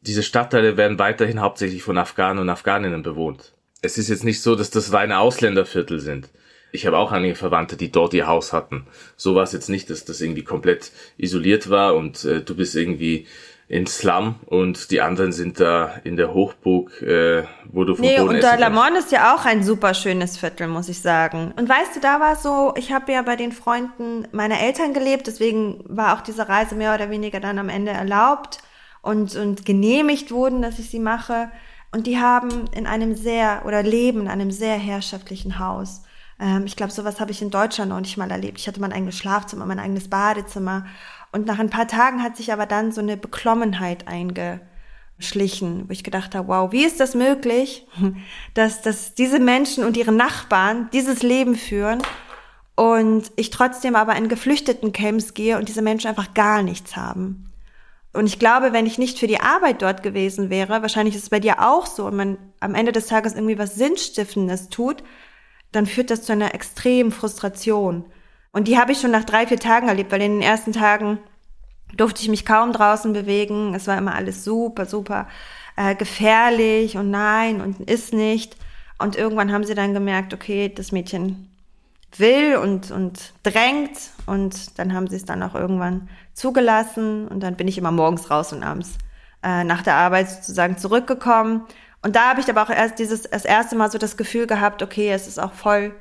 [0.00, 3.54] diese Stadtteile werden weiterhin hauptsächlich von Afghanen und Afghaninnen bewohnt.
[3.82, 6.30] Es ist jetzt nicht so, dass das reine Ausländerviertel sind
[6.74, 8.86] ich habe auch einige Verwandte, die dort ihr Haus hatten.
[9.16, 12.74] So war es jetzt nicht, dass das irgendwie komplett isoliert war und äh, du bist
[12.74, 13.28] irgendwie
[13.68, 18.18] in Slum und die anderen sind da in der Hochburg, äh, wo du vom nee,
[18.18, 21.54] Boden und der Lamont ist ja auch ein super schönes Viertel, muss ich sagen.
[21.56, 25.28] Und weißt du, da war so, ich habe ja bei den Freunden meiner Eltern gelebt,
[25.28, 28.58] deswegen war auch diese Reise mehr oder weniger dann am Ende erlaubt
[29.00, 31.50] und, und genehmigt wurden, dass ich sie mache.
[31.92, 36.03] Und die haben in einem sehr, oder leben in einem sehr herrschaftlichen Haus
[36.40, 38.58] Ähm, ich glaube, sowas habe ich in Deutschland noch nicht mal erlebt.
[38.58, 40.86] Ich hatte mein eigenes Schlafzimmer, mein eigenes Badezimmer.
[41.32, 46.04] Und nach ein paar Tagen hat sich aber dann so eine Beklommenheit eingeschlichen, wo ich
[46.04, 47.86] gedacht habe, wow, wie ist das möglich,
[48.54, 52.02] dass, dass diese Menschen und ihre Nachbarn dieses Leben führen
[52.76, 57.50] und ich trotzdem aber in geflüchteten Camps gehe und diese Menschen einfach gar nichts haben.
[58.12, 61.30] Und ich glaube, wenn ich nicht für die Arbeit dort gewesen wäre, wahrscheinlich ist es
[61.30, 65.02] bei dir auch so, und man am Ende des Tages irgendwie was Sinnstiftendes tut,
[65.74, 68.04] dann führt das zu einer extremen Frustration.
[68.52, 71.18] Und die habe ich schon nach drei, vier Tagen erlebt, weil in den ersten Tagen
[71.96, 73.74] durfte ich mich kaum draußen bewegen.
[73.74, 75.28] Es war immer alles super, super
[75.76, 78.56] äh, gefährlich und nein und ist nicht.
[78.98, 81.50] Und irgendwann haben sie dann gemerkt, okay, das Mädchen
[82.16, 83.98] will und, und drängt.
[84.26, 87.26] Und dann haben sie es dann auch irgendwann zugelassen.
[87.26, 88.98] Und dann bin ich immer morgens raus und abends
[89.42, 91.62] äh, nach der Arbeit sozusagen zurückgekommen.
[92.04, 94.82] Und da habe ich aber auch erst dieses das erste Mal so das Gefühl gehabt,
[94.82, 95.94] okay, es ist auch voll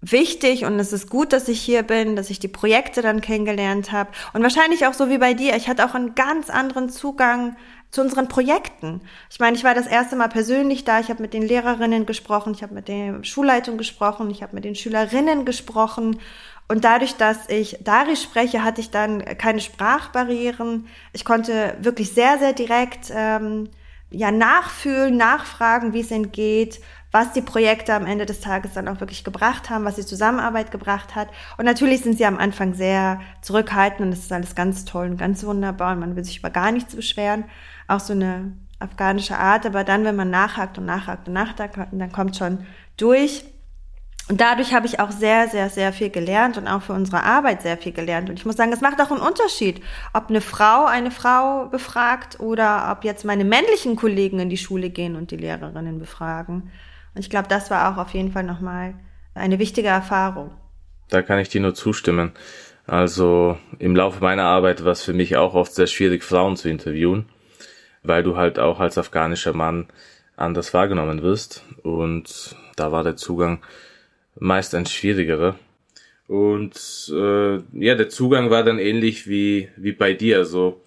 [0.00, 3.92] wichtig und es ist gut, dass ich hier bin, dass ich die Projekte dann kennengelernt
[3.92, 5.56] habe und wahrscheinlich auch so wie bei dir.
[5.56, 7.54] Ich hatte auch einen ganz anderen Zugang
[7.90, 9.02] zu unseren Projekten.
[9.28, 12.54] Ich meine, ich war das erste Mal persönlich da, ich habe mit den Lehrerinnen gesprochen,
[12.54, 16.18] ich habe mit der Schulleitung gesprochen, ich habe mit den Schülerinnen gesprochen
[16.66, 20.86] und dadurch, dass ich Dari spreche, hatte ich dann keine Sprachbarrieren.
[21.12, 23.68] Ich konnte wirklich sehr, sehr direkt ähm,
[24.10, 26.80] ja nachfühlen, nachfragen, wie es ihnen geht,
[27.12, 30.70] was die Projekte am Ende des Tages dann auch wirklich gebracht haben, was die Zusammenarbeit
[30.70, 31.28] gebracht hat.
[31.58, 35.16] Und natürlich sind sie am Anfang sehr zurückhaltend und es ist alles ganz toll und
[35.16, 37.44] ganz wunderbar und man will sich über gar nichts beschweren
[37.90, 42.12] auch so eine afghanische Art, aber dann, wenn man nachhakt und nachhakt und nachhakt, dann
[42.12, 43.44] kommt schon durch.
[44.30, 47.62] Und dadurch habe ich auch sehr, sehr, sehr viel gelernt und auch für unsere Arbeit
[47.62, 48.30] sehr viel gelernt.
[48.30, 49.82] Und ich muss sagen, es macht auch einen Unterschied,
[50.14, 54.90] ob eine Frau eine Frau befragt oder ob jetzt meine männlichen Kollegen in die Schule
[54.90, 56.70] gehen und die Lehrerinnen befragen.
[57.14, 58.94] Und ich glaube, das war auch auf jeden Fall nochmal
[59.34, 60.52] eine wichtige Erfahrung.
[61.08, 62.30] Da kann ich dir nur zustimmen.
[62.86, 66.68] Also im Laufe meiner Arbeit war es für mich auch oft sehr schwierig, Frauen zu
[66.68, 67.26] interviewen
[68.02, 69.88] weil du halt auch als afghanischer Mann
[70.36, 71.64] anders wahrgenommen wirst.
[71.82, 73.62] Und da war der Zugang
[74.38, 75.58] meist ein schwierigerer.
[76.26, 76.76] Und
[77.12, 80.38] äh, ja, der Zugang war dann ähnlich wie, wie bei dir.
[80.38, 80.80] Also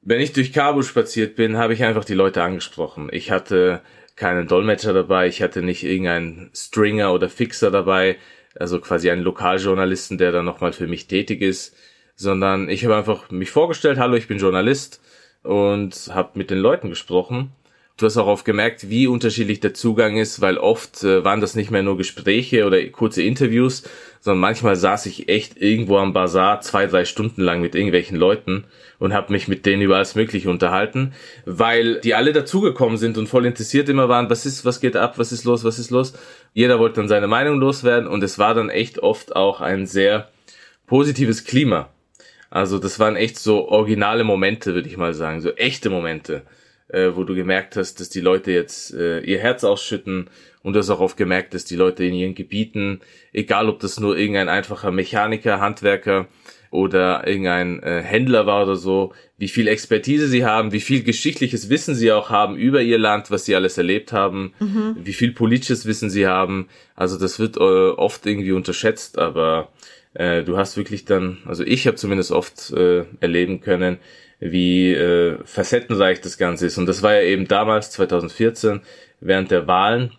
[0.00, 3.08] wenn ich durch Kabul spaziert bin, habe ich einfach die Leute angesprochen.
[3.12, 3.82] Ich hatte
[4.16, 8.16] keinen Dolmetscher dabei, ich hatte nicht irgendeinen Stringer oder Fixer dabei,
[8.54, 11.76] also quasi einen Lokaljournalisten, der dann nochmal für mich tätig ist,
[12.14, 15.00] sondern ich habe einfach mich vorgestellt, hallo, ich bin Journalist,
[15.42, 17.52] und habe mit den Leuten gesprochen.
[17.98, 21.54] Du hast auch oft gemerkt, wie unterschiedlich der Zugang ist, weil oft äh, waren das
[21.54, 23.84] nicht mehr nur Gespräche oder kurze Interviews,
[24.20, 28.64] sondern manchmal saß ich echt irgendwo am Bazar zwei, drei Stunden lang mit irgendwelchen Leuten
[28.98, 31.12] und habe mich mit denen über alles Mögliche unterhalten,
[31.44, 35.18] weil die alle dazugekommen sind und voll interessiert immer waren, was ist, was geht ab,
[35.18, 36.14] was ist los, was ist los.
[36.54, 40.28] Jeder wollte dann seine Meinung loswerden und es war dann echt oft auch ein sehr
[40.86, 41.90] positives Klima
[42.52, 46.42] also das waren echt so originale Momente, würde ich mal sagen, so echte Momente,
[46.92, 50.28] äh, wo du gemerkt hast, dass die Leute jetzt äh, ihr Herz ausschütten
[50.62, 53.00] und du hast auch oft gemerkt, dass die Leute in ihren Gebieten,
[53.32, 56.28] egal ob das nur irgendein einfacher Mechaniker, Handwerker
[56.70, 61.68] oder irgendein äh, Händler war oder so, wie viel Expertise sie haben, wie viel geschichtliches
[61.68, 64.96] Wissen sie auch haben über ihr Land, was sie alles erlebt haben, mhm.
[65.02, 66.68] wie viel politisches Wissen sie haben.
[66.94, 69.70] Also das wird äh, oft irgendwie unterschätzt, aber
[70.14, 73.98] äh, du hast wirklich dann, also ich habe zumindest oft äh, erleben können,
[74.42, 76.76] wie äh, facettenreich das Ganze ist.
[76.76, 78.80] Und das war ja eben damals, 2014,
[79.20, 80.12] während der Wahlen.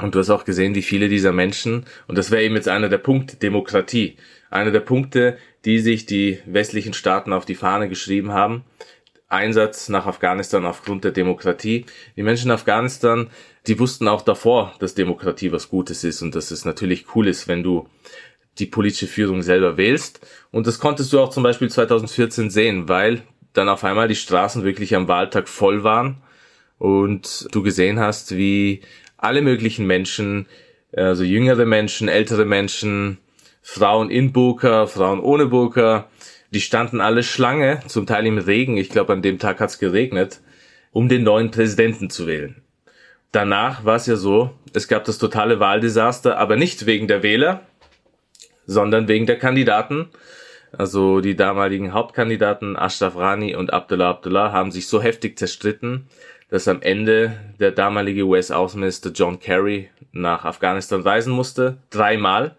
[0.00, 2.88] Und du hast auch gesehen, wie viele dieser Menschen, und das wäre eben jetzt einer
[2.88, 4.16] der Punkte, Demokratie,
[4.50, 8.64] einer der Punkte, die sich die westlichen Staaten auf die Fahne geschrieben haben.
[9.28, 11.86] Einsatz nach Afghanistan aufgrund der Demokratie.
[12.16, 13.28] Die Menschen in Afghanistan,
[13.66, 17.48] die wussten auch davor, dass Demokratie was Gutes ist und dass es natürlich cool ist,
[17.48, 17.88] wenn du
[18.58, 20.26] die politische Führung selber wählst.
[20.50, 23.22] Und das konntest du auch zum Beispiel 2014 sehen, weil
[23.56, 26.22] dann auf einmal die Straßen wirklich am Wahltag voll waren
[26.78, 28.82] und du gesehen hast, wie
[29.16, 30.46] alle möglichen Menschen,
[30.92, 33.18] also jüngere Menschen, ältere Menschen,
[33.62, 36.08] Frauen in Burka, Frauen ohne Burka,
[36.50, 40.40] die standen alle Schlange, zum Teil im Regen, ich glaube an dem Tag hat's geregnet,
[40.92, 42.62] um den neuen Präsidenten zu wählen.
[43.32, 47.62] Danach war es ja so, es gab das totale Wahldesaster, aber nicht wegen der Wähler,
[48.66, 50.08] sondern wegen der Kandidaten.
[50.78, 56.08] Also die damaligen Hauptkandidaten Ashraf Rani und Abdullah Abdullah haben sich so heftig zerstritten,
[56.50, 62.56] dass am Ende der damalige US-Außenminister John Kerry nach Afghanistan reisen musste, dreimal.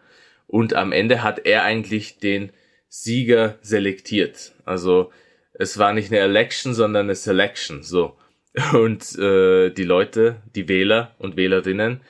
[0.48, 2.52] Und am Ende hat er eigentlich den
[2.90, 4.54] Sieger selektiert.
[4.66, 5.12] Also
[5.54, 7.84] es war nicht eine Election, sondern eine Selection.
[7.84, 8.18] So.
[8.74, 12.02] Und äh, die Leute, die Wähler und Wählerinnen,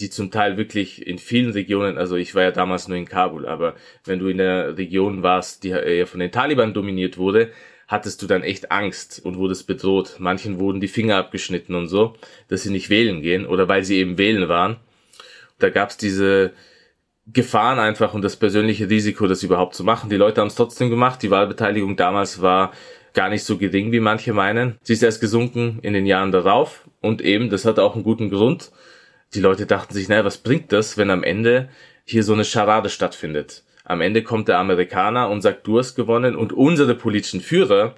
[0.00, 3.46] die zum Teil wirklich in vielen Regionen, also ich war ja damals nur in Kabul,
[3.46, 3.74] aber
[4.04, 7.50] wenn du in der Region warst, die ja von den Taliban dominiert wurde,
[7.88, 10.16] hattest du dann echt Angst und wurdest bedroht.
[10.18, 12.14] Manchen wurden die Finger abgeschnitten und so,
[12.48, 14.76] dass sie nicht wählen gehen oder weil sie eben wählen waren.
[15.58, 16.52] Da gab's diese
[17.26, 20.10] Gefahren einfach und das persönliche Risiko, das überhaupt zu machen.
[20.10, 21.22] Die Leute haben es trotzdem gemacht.
[21.22, 22.72] Die Wahlbeteiligung damals war
[23.14, 24.78] gar nicht so gering, wie manche meinen.
[24.82, 28.30] Sie ist erst gesunken in den Jahren darauf und eben, das hat auch einen guten
[28.30, 28.70] Grund.
[29.34, 31.68] Die Leute dachten sich, naja, was bringt das, wenn am Ende
[32.04, 33.64] hier so eine Scharade stattfindet?
[33.84, 37.94] Am Ende kommt der Amerikaner und sagt, du hast gewonnen und unsere politischen Führer,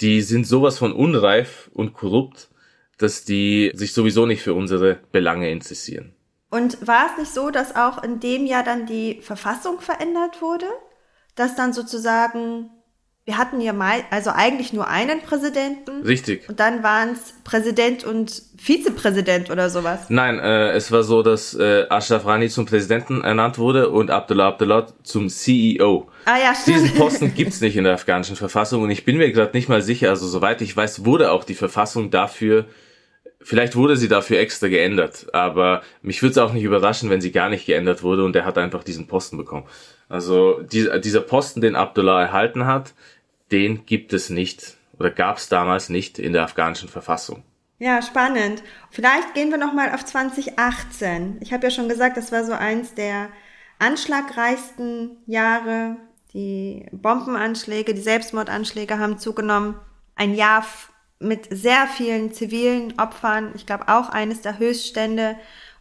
[0.00, 2.48] die sind sowas von unreif und korrupt,
[2.98, 6.14] dass die sich sowieso nicht für unsere Belange interessieren.
[6.50, 10.66] Und war es nicht so, dass auch in dem Jahr dann die Verfassung verändert wurde?
[11.34, 12.70] Dass dann sozusagen
[13.26, 16.02] wir hatten ja mal, also eigentlich nur einen Präsidenten.
[16.02, 16.46] Richtig.
[16.46, 20.10] Und dann waren es Präsident und Vizepräsident oder sowas.
[20.10, 24.48] Nein, äh, es war so, dass äh, Ashraf Rani zum Präsidenten ernannt wurde und Abdullah
[24.48, 26.10] Abdullah zum CEO.
[26.26, 26.76] Ah ja, stimmt.
[26.76, 29.80] Diesen Posten gibt's nicht in der afghanischen Verfassung und ich bin mir gerade nicht mal
[29.80, 32.66] sicher, also soweit ich weiß, wurde auch die Verfassung dafür
[33.46, 37.30] Vielleicht wurde sie dafür extra geändert, aber mich würde es auch nicht überraschen, wenn sie
[37.30, 39.66] gar nicht geändert wurde und er hat einfach diesen Posten bekommen.
[40.08, 42.94] Also die, dieser Posten, den Abdullah erhalten hat,
[43.54, 47.44] den gibt es nicht oder gab es damals nicht in der afghanischen Verfassung.
[47.78, 48.64] Ja, spannend.
[48.90, 51.38] Vielleicht gehen wir noch mal auf 2018.
[51.40, 53.28] Ich habe ja schon gesagt, das war so eins der
[53.78, 55.96] anschlagreichsten Jahre.
[56.32, 59.76] Die Bombenanschläge, die Selbstmordanschläge haben zugenommen.
[60.16, 60.66] Ein Jahr
[61.20, 63.52] mit sehr vielen zivilen Opfern.
[63.54, 65.36] Ich glaube auch eines der Höchststände.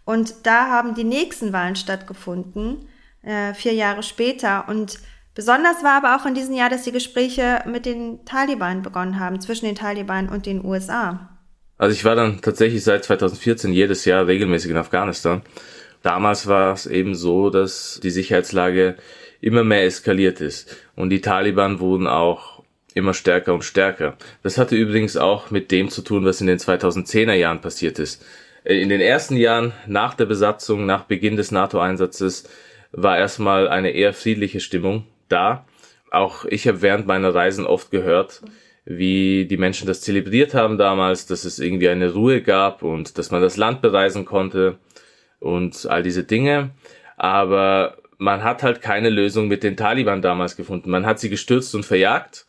[0.06, 2.88] Und da haben die nächsten Wahlen stattgefunden,
[3.24, 4.68] äh, vier Jahre später.
[4.68, 5.00] Und
[5.36, 9.42] Besonders war aber auch in diesem Jahr, dass die Gespräche mit den Taliban begonnen haben,
[9.42, 11.30] zwischen den Taliban und den USA.
[11.78, 15.42] Also ich war dann tatsächlich seit 2014 jedes Jahr regelmäßig in Afghanistan.
[16.04, 18.96] Damals war es eben so, dass die Sicherheitslage
[19.42, 22.64] immer mehr eskaliert ist und die Taliban wurden auch
[22.94, 24.18] immer stärker und stärker.
[24.44, 28.24] Das hatte übrigens auch mit dem zu tun, was in den 2010er Jahren passiert ist.
[28.64, 32.48] Äh, in den ersten Jahren nach der Besatzung, nach Beginn des NATO-Einsatzes,
[32.92, 35.66] war erstmal eine eher friedliche Stimmung da.
[36.12, 38.42] Auch ich habe während meiner Reisen oft gehört,
[38.86, 43.32] wie die Menschen das zelebriert haben damals, dass es irgendwie eine Ruhe gab und dass
[43.32, 44.78] man das Land bereisen konnte
[45.40, 46.72] und all diese Dinge.
[47.18, 50.90] Aber man hat halt keine Lösung mit den Taliban damals gefunden.
[50.90, 52.46] Man hat sie gestürzt und verjagt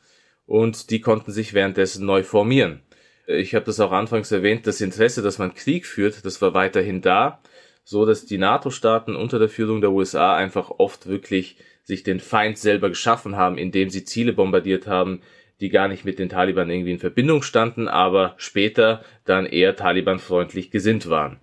[0.47, 2.83] und die konnten sich währenddessen neu formieren.
[3.27, 7.01] Ich habe das auch anfangs erwähnt, das Interesse, dass man Krieg führt, das war weiterhin
[7.01, 7.41] da,
[7.83, 12.59] so dass die NATO-Staaten unter der Führung der USA einfach oft wirklich sich den Feind
[12.59, 15.21] selber geschaffen haben, indem sie Ziele bombardiert haben,
[15.61, 20.71] die gar nicht mit den Taliban irgendwie in Verbindung standen, aber später dann eher Taliban-freundlich
[20.71, 21.39] gesinnt waren.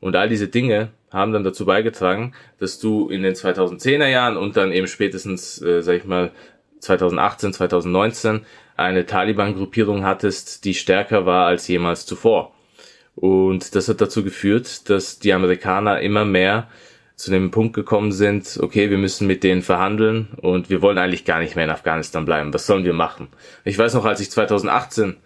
[0.00, 4.56] Und all diese Dinge haben dann dazu beigetragen, dass du in den 2010er Jahren und
[4.56, 6.32] dann eben spätestens, äh, sag ich mal,
[6.80, 8.40] 2018, 2019
[8.76, 12.52] eine Taliban-Gruppierung hattest, die stärker war als jemals zuvor.
[13.14, 16.68] Und das hat dazu geführt, dass die Amerikaner immer mehr
[17.16, 21.24] zu dem Punkt gekommen sind, okay, wir müssen mit denen verhandeln und wir wollen eigentlich
[21.24, 22.52] gar nicht mehr in Afghanistan bleiben.
[22.52, 23.28] Was sollen wir machen?
[23.64, 25.16] Ich weiß noch, als ich 2018,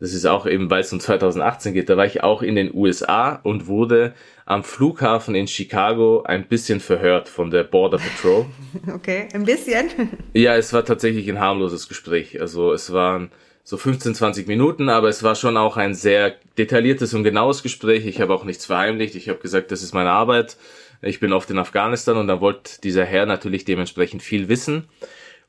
[0.00, 2.74] das ist auch eben, weil es um 2018 geht, da war ich auch in den
[2.74, 4.14] USA und wurde
[4.46, 8.46] am Flughafen in Chicago ein bisschen verhört von der Border Patrol.
[8.94, 9.90] Okay, ein bisschen?
[10.32, 12.40] Ja, es war tatsächlich ein harmloses Gespräch.
[12.40, 13.30] Also es waren
[13.62, 18.06] so 15, 20 Minuten, aber es war schon auch ein sehr detailliertes und genaues Gespräch.
[18.06, 19.14] Ich habe auch nichts verheimlicht.
[19.14, 20.56] Ich habe gesagt, das ist meine Arbeit
[21.02, 24.88] ich bin oft in Afghanistan und da wollte dieser Herr natürlich dementsprechend viel wissen.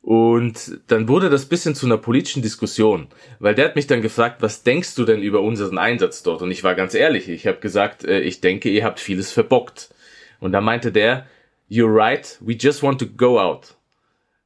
[0.01, 3.07] Und dann wurde das bisschen zu einer politischen Diskussion,
[3.39, 6.43] weil der hat mich dann gefragt, was denkst du denn über unseren Einsatz dort?
[6.43, 9.95] Und ich war ganz ehrlich, ich habe gesagt, äh, ich denke, ihr habt vieles verbockt.
[10.39, 11.25] Und da meinte der,
[11.71, 13.75] you're right, we just want to go out.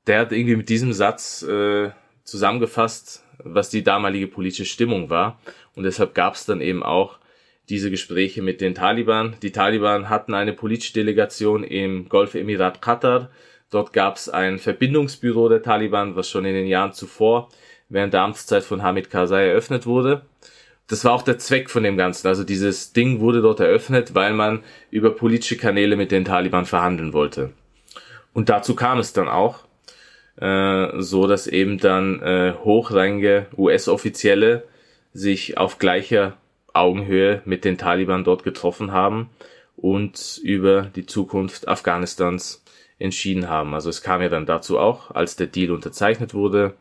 [0.08, 1.92] Der hat irgendwie mit diesem Satz äh,
[2.24, 5.42] zusammengefasst, was die damalige politische Stimmung war.
[5.76, 7.19] Und deshalb gab es dann eben auch
[7.70, 9.36] diese Gespräche mit den Taliban.
[9.42, 13.30] Die Taliban hatten eine politische Delegation im Golfemirat Katar.
[13.70, 17.50] Dort gab es ein Verbindungsbüro der Taliban, was schon in den Jahren zuvor
[17.90, 20.22] während der Amtszeit von Hamid Karzai eröffnet wurde.
[20.88, 22.28] Das war auch der Zweck von dem Ganzen.
[22.28, 27.14] Also dieses Ding wurde dort eröffnet, weil man über politische Kanäle mit den Taliban verhandeln
[27.14, 27.52] wollte.
[28.34, 29.66] Und dazu kam es dann auch,
[30.38, 34.64] äh, so dass eben dann äh, hochrangige US-Offizielle
[35.14, 36.38] sich auf gleicher
[36.80, 39.30] Augenhöhe mit den Taliban dort getroffen haben
[39.76, 42.64] und über die Zukunft Afghanistans
[43.00, 43.74] entschieden haben.
[43.74, 46.76] Also es kam ja dann dazu auch, als der Deal unterzeichnet wurde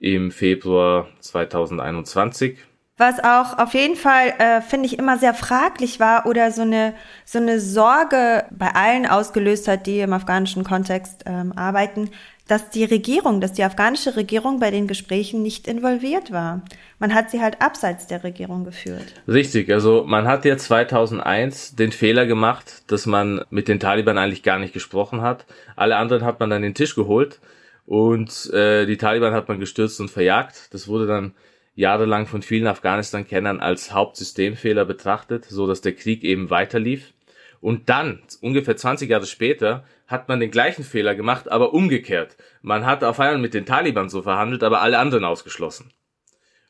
[0.00, 2.58] im Februar 2021.
[2.98, 6.94] Was auch auf jeden Fall, äh, finde ich, immer sehr fraglich war oder so eine,
[7.24, 12.10] so eine Sorge bei allen ausgelöst hat, die im afghanischen Kontext ähm, arbeiten,
[12.52, 16.60] dass die Regierung, dass die afghanische Regierung bei den Gesprächen nicht involviert war.
[16.98, 19.06] Man hat sie halt abseits der Regierung geführt.
[19.26, 24.42] Richtig, also man hat ja 2001 den Fehler gemacht, dass man mit den Taliban eigentlich
[24.42, 25.46] gar nicht gesprochen hat.
[25.76, 27.40] Alle anderen hat man an den Tisch geholt
[27.86, 30.74] und äh, die Taliban hat man gestürzt und verjagt.
[30.74, 31.32] Das wurde dann
[31.74, 37.14] jahrelang von vielen Afghanistan-Kennern als Hauptsystemfehler betrachtet, so dass der Krieg eben weiterlief.
[37.62, 42.36] Und dann, ungefähr 20 Jahre später, hat man den gleichen Fehler gemacht, aber umgekehrt.
[42.60, 45.90] Man hat auf einmal mit den Taliban so verhandelt, aber alle anderen ausgeschlossen.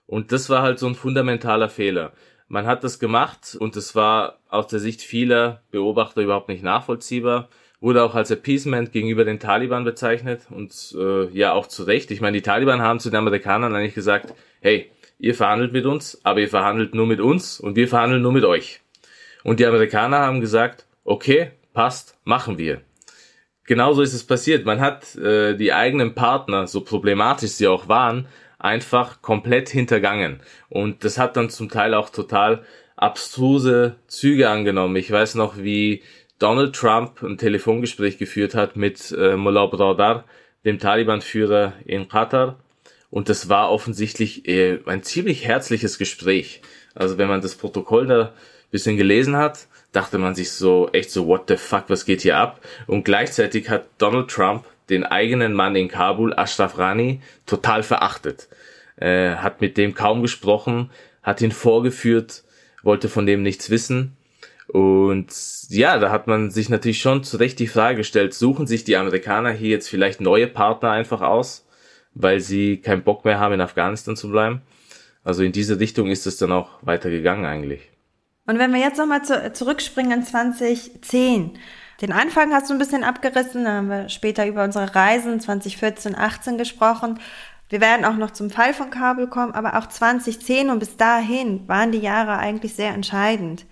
[0.07, 2.13] Und das war halt so ein fundamentaler Fehler.
[2.49, 7.49] Man hat das gemacht und es war aus der Sicht vieler Beobachter überhaupt nicht nachvollziehbar.
[7.81, 12.11] Wurde auch als Appeasement gegenüber den Taliban bezeichnet und äh, ja auch zu Recht.
[12.11, 16.21] Ich meine, die Taliban haben zu den Amerikanern eigentlich gesagt, hey, ihr verhandelt mit uns,
[16.25, 18.81] aber ihr verhandelt nur mit uns und wir verhandeln nur mit euch.
[19.43, 22.83] Und die Amerikaner haben gesagt, okay, passt, machen wir.
[23.65, 24.67] Genauso ist es passiert.
[24.67, 28.27] Man hat äh, die eigenen Partner, so problematisch sie auch waren,
[28.59, 30.41] einfach komplett hintergangen.
[30.69, 32.65] Und das hat dann zum Teil auch total
[32.97, 34.97] abstruse Züge angenommen.
[34.97, 36.03] Ich weiß noch, wie
[36.39, 40.25] Donald Trump ein Telefongespräch geführt hat mit äh, Mullah Bradar,
[40.65, 42.59] dem Taliban-Führer in Katar,
[43.13, 46.63] und das war offensichtlich äh, ein ziemlich herzliches Gespräch.
[46.95, 48.33] Also wenn man das Protokoll da
[48.71, 52.37] bisschen gelesen hat, dachte man sich so echt so, what the fuck, was geht hier
[52.37, 52.61] ab?
[52.87, 58.49] Und gleichzeitig hat Donald Trump den eigenen Mann in Kabul, Ashraf Rani, total verachtet.
[58.97, 60.91] Äh, hat mit dem kaum gesprochen,
[61.23, 62.43] hat ihn vorgeführt,
[62.83, 64.17] wollte von dem nichts wissen.
[64.69, 65.29] Und
[65.69, 68.97] ja, da hat man sich natürlich schon zu Recht die Frage gestellt, suchen sich die
[68.97, 71.67] Amerikaner hier jetzt vielleicht neue Partner einfach aus?
[72.15, 74.63] weil sie keinen Bock mehr haben, in Afghanistan zu bleiben.
[75.25, 77.92] Also in diese Richtung ist es dann auch weitergegangen eigentlich.
[78.47, 81.59] Und wenn wir jetzt nochmal zu, zurückspringen in 2010,
[82.01, 86.17] den Anfang hast du ein bisschen abgerissen, da haben wir später über unsere Reisen 2014,
[86.17, 87.21] 18 gesprochen.
[87.69, 91.67] Wir werden auch noch zum Fall von Kabul kommen, aber auch 2010 und bis dahin
[91.69, 93.67] waren die Jahre eigentlich sehr entscheidend.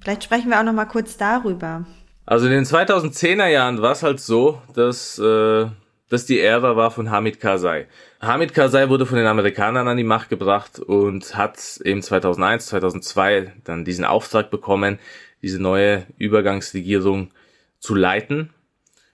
[0.00, 1.84] Vielleicht sprechen wir auch noch mal kurz darüber.
[2.24, 5.66] Also in den 2010er Jahren war es halt so, dass äh,
[6.08, 7.88] das die Ära war von Hamid Karzai.
[8.26, 13.52] Hamid Karzai wurde von den Amerikanern an die Macht gebracht und hat eben 2001, 2002
[13.62, 14.98] dann diesen Auftrag bekommen,
[15.42, 17.30] diese neue Übergangsregierung
[17.78, 18.50] zu leiten.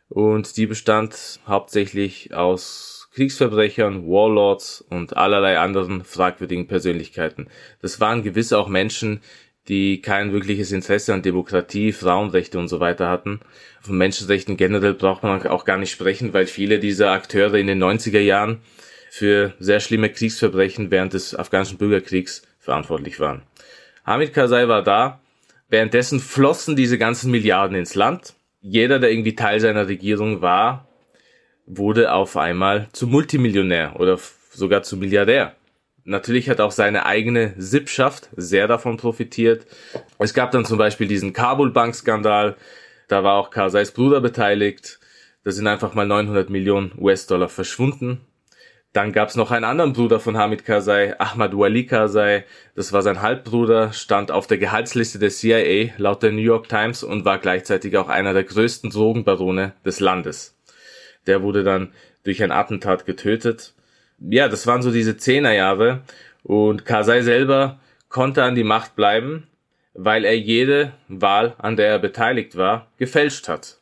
[0.09, 7.49] Und die bestand hauptsächlich aus Kriegsverbrechern, Warlords und allerlei anderen fragwürdigen Persönlichkeiten.
[7.83, 9.21] Das waren gewiss auch Menschen,
[9.69, 13.41] die kein wirkliches Interesse an Demokratie, Frauenrechte und so weiter hatten.
[13.83, 17.83] Von Menschenrechten generell braucht man auch gar nicht sprechen, weil viele dieser Akteure in den
[17.83, 18.63] 90er Jahren
[19.15, 23.43] für sehr schlimme Kriegsverbrechen während des afghanischen Bürgerkriegs verantwortlich waren.
[24.07, 25.21] Hamid Karzai war da.
[25.69, 28.33] Währenddessen flossen diese ganzen Milliarden ins Land.
[28.63, 30.89] Jeder, der irgendwie Teil seiner Regierung war,
[31.67, 34.19] wurde auf einmal zu Multimillionär oder
[34.51, 35.57] sogar zu Milliardär.
[36.05, 39.67] Natürlich hat auch seine eigene Sippschaft sehr davon profitiert.
[40.19, 42.57] Es gab dann zum Beispiel diesen Kabul-Bank-Skandal.
[43.09, 45.01] Da war auch Karzais Bruder beteiligt.
[45.45, 48.23] Da sind einfach mal 900 Millionen US-Dollar verschwunden.
[48.93, 52.45] Dann gab es noch einen anderen Bruder von Hamid Karzai, Ahmad Wali Karzai.
[52.75, 57.03] Das war sein Halbbruder, stand auf der Gehaltsliste der CIA laut der New York Times
[57.03, 60.59] und war gleichzeitig auch einer der größten Drogenbarone des Landes.
[61.27, 61.93] Der wurde dann
[62.25, 63.75] durch ein Attentat getötet
[64.31, 66.03] ja, das waren so diese Zehnerjahre
[66.43, 69.49] und Karzai selber konnte an die Macht bleiben,
[69.95, 73.79] weil er jede Wahl, an der er beteiligt war, gefälscht hat.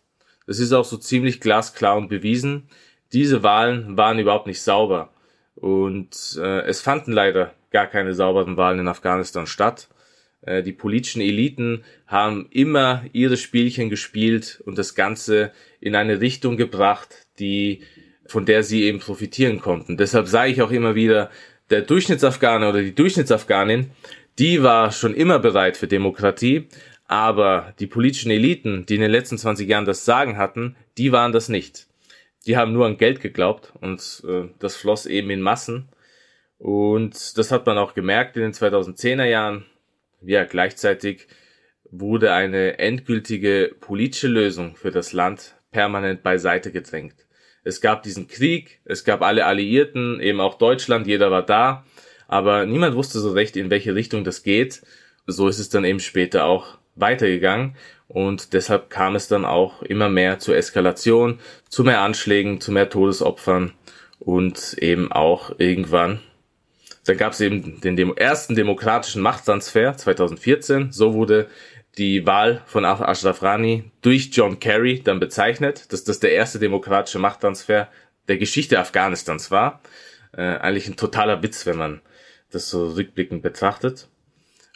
[0.47, 2.69] Das ist auch so ziemlich glasklar und bewiesen.
[3.13, 5.11] Diese Wahlen waren überhaupt nicht sauber
[5.55, 9.89] und äh, es fanden leider gar keine sauberen Wahlen in Afghanistan statt.
[10.43, 16.57] Äh, die politischen Eliten haben immer ihre Spielchen gespielt und das Ganze in eine Richtung
[16.57, 17.83] gebracht, die
[18.27, 19.97] von der sie eben profitieren konnten.
[19.97, 21.31] Deshalb sage ich auch immer wieder,
[21.71, 23.91] der Durchschnittsafghaner oder die Durchschnittsafghanin,
[24.39, 26.69] die war schon immer bereit für Demokratie,
[27.07, 31.33] aber die politischen Eliten, die in den letzten 20 Jahren das Sagen hatten, die waren
[31.33, 31.89] das nicht.
[32.47, 35.89] Die haben nur an Geld geglaubt und äh, das floss eben in Massen.
[36.59, 39.67] Und das hat man auch gemerkt in den 2010er Jahren.
[40.23, 41.27] Ja, gleichzeitig
[41.91, 47.15] wurde eine endgültige politische Lösung für das Land permanent beiseite gedrängt.
[47.63, 51.85] Es gab diesen Krieg, es gab alle Alliierten, eben auch Deutschland, jeder war da,
[52.27, 54.83] aber niemand wusste so recht, in welche Richtung das geht.
[55.27, 57.77] So ist es dann eben später auch weitergegangen
[58.09, 61.39] und deshalb kam es dann auch immer mehr zur Eskalation,
[61.69, 63.73] zu mehr Anschlägen, zu mehr Todesopfern
[64.19, 66.21] und eben auch irgendwann
[67.07, 70.93] Dann gab es eben den Demo ersten demokratischen Machttransfer 2014.
[70.93, 71.49] So wurde
[71.99, 77.19] die Wahl von Ashraf Rani durch John Kerry dann bezeichnet, dass das der erste demokratische
[77.19, 77.89] Machttransfer
[78.29, 79.81] der Geschichte Afghanistans war.
[80.33, 82.01] Äh, eigentlich ein totaler Witz, wenn man
[82.51, 84.09] das so rückblickend betrachtet.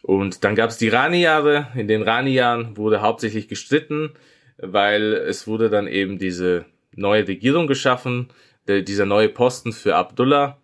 [0.04, 1.68] Und dann gab es die Rani-Jahre.
[1.74, 4.12] In den Rani-Jahren wurde hauptsächlich gestritten,
[4.58, 8.28] weil es wurde dann eben diese neue Regierung geschaffen,
[8.68, 10.58] der, dieser neue Posten für Abdullah.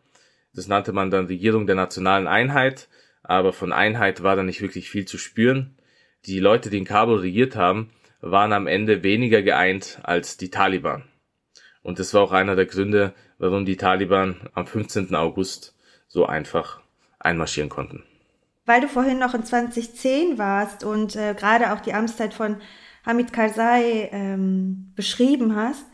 [0.55, 2.91] Das nannte man dann Regierung der nationalen Einheit,
[3.23, 5.75] aber von Einheit war da nicht wirklich viel zu spüren.
[6.27, 7.89] Die Leute, die in Kabul regiert haben,
[8.21, 11.05] waren am Ende weniger geeint als die Taliban.
[11.81, 15.15] Und das war auch einer der Gründe, warum die Taliban am 15.
[15.15, 15.75] August
[16.09, 16.83] so einfach
[17.19, 18.05] einmarschieren konnten.
[18.71, 22.59] Weil du vorhin noch in 2010 warst und äh, gerade auch die Amtszeit von
[23.05, 25.85] Hamid Karzai ähm, beschrieben hast,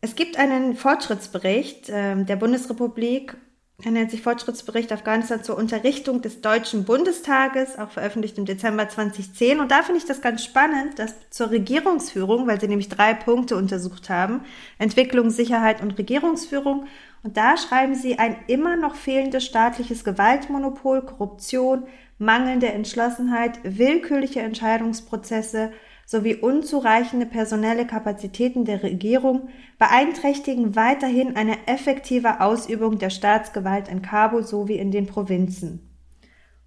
[0.00, 3.36] es gibt einen Fortschrittsbericht ähm, der Bundesrepublik,
[3.82, 9.60] er nennt sich Fortschrittsbericht Afghanistan zur Unterrichtung des Deutschen Bundestages, auch veröffentlicht im Dezember 2010.
[9.60, 13.56] Und da finde ich das ganz spannend, dass zur Regierungsführung, weil sie nämlich drei Punkte
[13.56, 14.42] untersucht haben,
[14.78, 16.86] Entwicklung, Sicherheit und Regierungsführung.
[17.24, 21.84] Und da schreiben sie ein immer noch fehlendes staatliches Gewaltmonopol, Korruption,
[22.24, 25.72] mangelnde Entschlossenheit, willkürliche Entscheidungsprozesse,
[26.06, 29.48] sowie unzureichende personelle Kapazitäten der Regierung
[29.78, 35.90] beeinträchtigen weiterhin eine effektive Ausübung der Staatsgewalt in Kabul sowie in den Provinzen.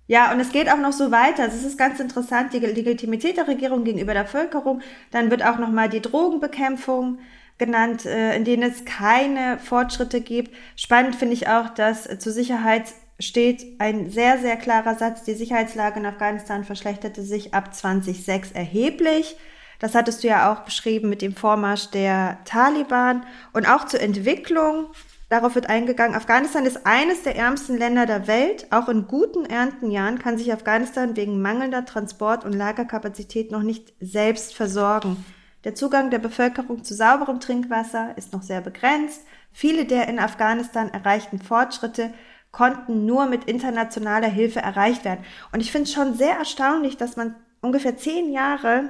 [0.07, 1.45] Ja, und es geht auch noch so weiter.
[1.45, 4.81] Es ist ganz interessant, die Legitimität der Regierung gegenüber der Bevölkerung.
[5.11, 7.19] Dann wird auch nochmal die Drogenbekämpfung
[7.57, 10.55] genannt, äh, in denen es keine Fortschritte gibt.
[10.77, 15.99] Spannend finde ich auch, dass zur Sicherheits steht ein sehr, sehr klarer Satz, die Sicherheitslage
[15.99, 19.37] in Afghanistan verschlechterte sich ab 2006 erheblich.
[19.79, 24.87] Das hattest du ja auch beschrieben mit dem Vormarsch der Taliban und auch zur Entwicklung.
[25.29, 26.15] Darauf wird eingegangen.
[26.15, 28.67] Afghanistan ist eines der ärmsten Länder der Welt.
[28.71, 34.55] Auch in guten Erntenjahren kann sich Afghanistan wegen mangelnder Transport- und Lagerkapazität noch nicht selbst
[34.55, 35.25] versorgen.
[35.65, 39.23] Der Zugang der Bevölkerung zu sauberem Trinkwasser ist noch sehr begrenzt.
[39.51, 42.13] Viele der in Afghanistan erreichten Fortschritte
[42.51, 45.23] konnten nur mit internationaler Hilfe erreicht werden.
[45.51, 48.89] Und ich finde es schon sehr erstaunlich, dass man ungefähr zehn Jahre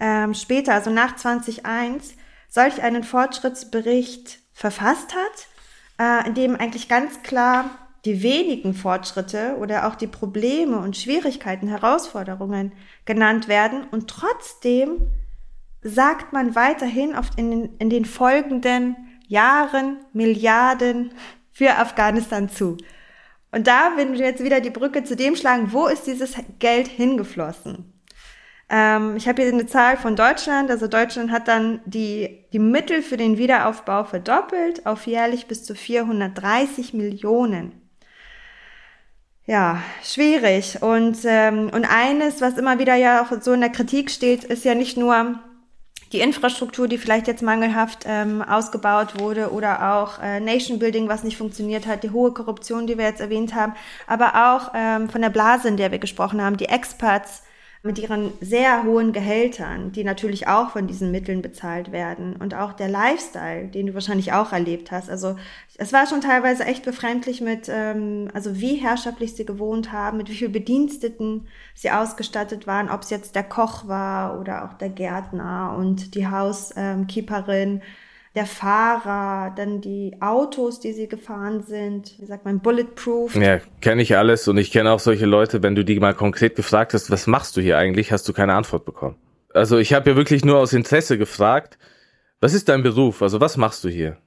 [0.00, 2.14] ähm, später, also nach 2001,
[2.48, 5.48] solch einen Fortschrittsbericht verfasst hat,
[6.00, 7.70] äh, in dem eigentlich ganz klar
[8.04, 12.72] die wenigen Fortschritte oder auch die Probleme und Schwierigkeiten, Herausforderungen
[13.04, 13.86] genannt werden.
[13.90, 15.08] Und trotzdem
[15.82, 18.96] sagt man weiterhin oft in in den folgenden
[19.26, 21.12] Jahren Milliarden
[21.58, 22.76] für Afghanistan zu.
[23.50, 26.86] Und da würden wir jetzt wieder die Brücke zu dem schlagen, wo ist dieses Geld
[26.86, 27.92] hingeflossen?
[28.68, 30.70] Ähm, ich habe hier eine Zahl von Deutschland.
[30.70, 35.74] Also Deutschland hat dann die, die Mittel für den Wiederaufbau verdoppelt auf jährlich bis zu
[35.74, 37.72] 430 Millionen.
[39.46, 40.80] Ja, schwierig.
[40.80, 44.64] Und, ähm, und eines, was immer wieder ja auch so in der Kritik steht, ist
[44.64, 45.40] ja nicht nur
[46.12, 51.24] die Infrastruktur, die vielleicht jetzt mangelhaft ähm, ausgebaut wurde oder auch äh, Nation Building, was
[51.24, 53.74] nicht funktioniert hat, die hohe Korruption, die wir jetzt erwähnt haben,
[54.06, 57.42] aber auch ähm, von der Blase, in der wir gesprochen haben, die Experts,
[57.82, 62.72] mit ihren sehr hohen Gehältern, die natürlich auch von diesen Mitteln bezahlt werden und auch
[62.72, 65.08] der Lifestyle, den du wahrscheinlich auch erlebt hast.
[65.08, 65.36] Also
[65.76, 70.28] es war schon teilweise echt befremdlich mit, ähm, also wie herrschaftlich sie gewohnt haben, mit
[70.28, 74.88] wie viel Bediensteten sie ausgestattet waren, ob es jetzt der Koch war oder auch der
[74.88, 77.70] Gärtner und die Housekeeperin.
[77.70, 77.82] Ähm,
[78.38, 83.34] der Fahrer, dann die Autos, die sie gefahren sind, wie sagt man, bulletproof.
[83.34, 86.54] Ja, kenne ich alles und ich kenne auch solche Leute, wenn du die mal konkret
[86.54, 89.16] gefragt hast, was machst du hier eigentlich, hast du keine Antwort bekommen.
[89.52, 91.78] Also ich habe ja wirklich nur aus Interesse gefragt,
[92.40, 93.22] was ist dein Beruf?
[93.22, 94.18] Also was machst du hier?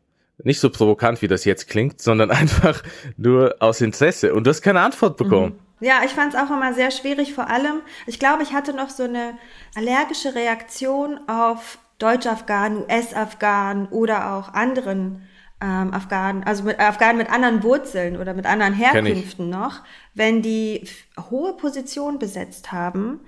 [0.44, 2.84] Nicht so provokant, wie das jetzt klingt, sondern einfach
[3.16, 5.54] nur aus Interesse und du hast keine Antwort bekommen.
[5.80, 5.86] Mhm.
[5.88, 8.90] Ja, ich fand es auch immer sehr schwierig, vor allem, ich glaube, ich hatte noch
[8.90, 9.38] so eine
[9.74, 15.22] allergische Reaktion auf Deutsch-Afghanen, US-Afghanen oder auch anderen
[15.62, 19.82] ähm, Afghanen, also mit Afghanen mit anderen Wurzeln oder mit anderen Herkünften noch,
[20.14, 20.88] wenn die
[21.30, 23.20] hohe Positionen besetzt haben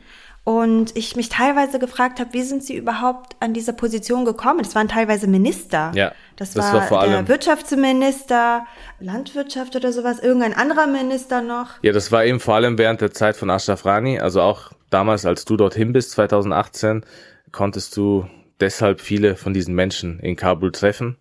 [0.43, 4.59] und ich mich teilweise gefragt habe, wie sind sie überhaupt an diese Position gekommen?
[4.59, 5.91] Das waren teilweise Minister.
[5.95, 6.11] Ja.
[6.35, 8.65] Das, das war, war vor allem der Wirtschaftsminister,
[8.99, 11.69] Landwirtschaft oder sowas, irgendein anderer Minister noch.
[11.81, 15.25] Ja, das war eben vor allem während der Zeit von Ashraf Rani, also auch damals,
[15.25, 17.05] als du dorthin bist, 2018,
[17.51, 18.27] konntest du
[18.63, 21.17] deshalb viele von diesen Menschen in Kabul treffen.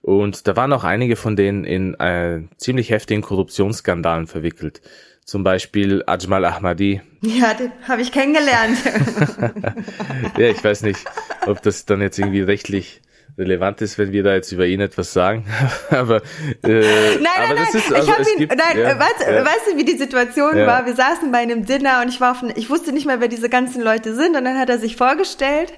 [0.00, 4.80] Und da waren auch einige von denen in äh, ziemlich heftigen Korruptionsskandalen verwickelt.
[5.24, 7.02] Zum Beispiel Ajmal Ahmadi.
[7.20, 8.78] Ja, den habe ich kennengelernt.
[10.38, 11.04] ja, ich weiß nicht,
[11.46, 13.02] ob das dann jetzt irgendwie rechtlich
[13.36, 15.44] relevant ist, wenn wir da jetzt über ihn etwas sagen.
[15.90, 16.22] aber
[16.62, 17.66] äh, nein, nein, aber nein.
[17.74, 18.38] Ist, also, ich habe ihn.
[18.38, 19.44] gibt, nein, ja, weißt, ja.
[19.44, 20.66] weißt du, wie die Situation Ja.
[20.68, 20.86] war?
[20.86, 23.48] Wir saßen bei einem Dinner und ich war auf, ich wusste nicht mehr, wer diese
[23.48, 24.36] ganzen Leute sind.
[24.36, 25.72] Und dann hat er sich vorgestellt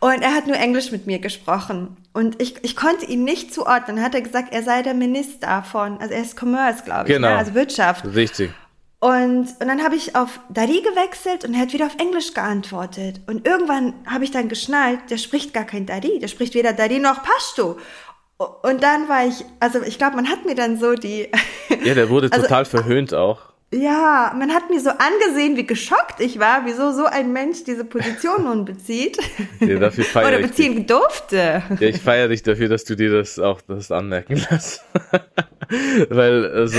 [0.00, 1.96] und er hat nur Englisch mit mir gesprochen.
[2.12, 3.96] Und ich, ich konnte ihn nicht zuordnen.
[3.96, 7.14] Dann hat er gesagt, er sei der Minister von, also er ist Commerce, glaube ich,
[7.14, 7.28] Genau.
[7.28, 7.36] ne?
[7.36, 8.04] also Wirtschaft.
[8.14, 8.50] Richtig.
[9.00, 13.20] Und, und dann habe ich auf Dari gewechselt und er hat wieder auf Englisch geantwortet.
[13.28, 16.98] Und irgendwann habe ich dann geschnallt, der spricht gar kein Dari, der spricht weder Dari
[16.98, 17.78] noch Pashto.
[18.62, 21.28] Und dann war ich, also ich glaube, man hat mir dann so die,
[21.84, 23.40] Ja, der wurde Also- total verhöhnt auch.
[23.70, 27.84] Ja, man hat mir so angesehen, wie geschockt ich war, wieso so ein Mensch diese
[27.84, 29.18] Position nun bezieht.
[29.60, 31.62] Ja, dafür feiere Oder ich beziehen durfte.
[31.80, 34.84] Ja, ich feiere dich dafür, dass du dir das auch das anmerken lässt.
[36.08, 36.78] Weil, also,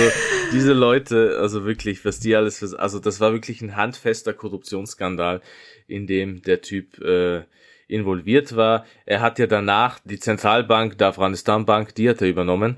[0.54, 5.42] diese Leute, also wirklich, was die alles, für, also das war wirklich ein handfester Korruptionsskandal,
[5.88, 7.44] in dem der Typ äh,
[7.88, 8.86] involviert war.
[9.06, 12.78] Er hat ja danach die Zentralbank, der Afghanistan Bank, die hat er übernommen.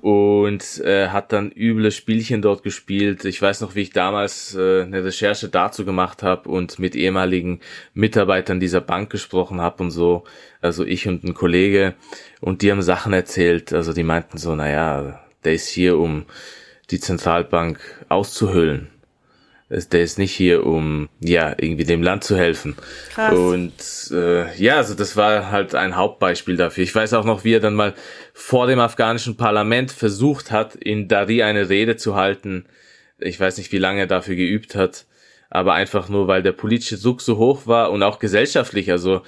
[0.00, 3.24] Und äh, hat dann üble Spielchen dort gespielt.
[3.24, 7.60] Ich weiß noch, wie ich damals äh, eine Recherche dazu gemacht habe und mit ehemaligen
[7.94, 10.24] Mitarbeitern dieser Bank gesprochen habe und so.
[10.60, 11.94] Also ich und ein Kollege.
[12.40, 13.72] Und die haben Sachen erzählt.
[13.72, 16.26] Also die meinten so, naja, der ist hier, um
[16.90, 17.78] die Zentralbank
[18.08, 18.88] auszuhöhlen.
[19.72, 22.74] Es- Der ist nicht hier, um ja irgendwie dem Land zu helfen.
[23.14, 23.32] Krass.
[23.38, 23.72] Und
[24.10, 26.82] äh, ja, also das war halt ein Hauptbeispiel dafür.
[26.82, 27.94] Ich weiß auch noch, wie er dann mal
[28.40, 32.64] vor dem afghanischen Parlament versucht hat, in Dari eine Rede zu halten.
[33.18, 35.04] Ich weiß nicht, wie lange er dafür geübt hat,
[35.50, 38.90] aber einfach nur, weil der politische Druck so hoch war und auch gesellschaftlich.
[38.90, 39.20] Also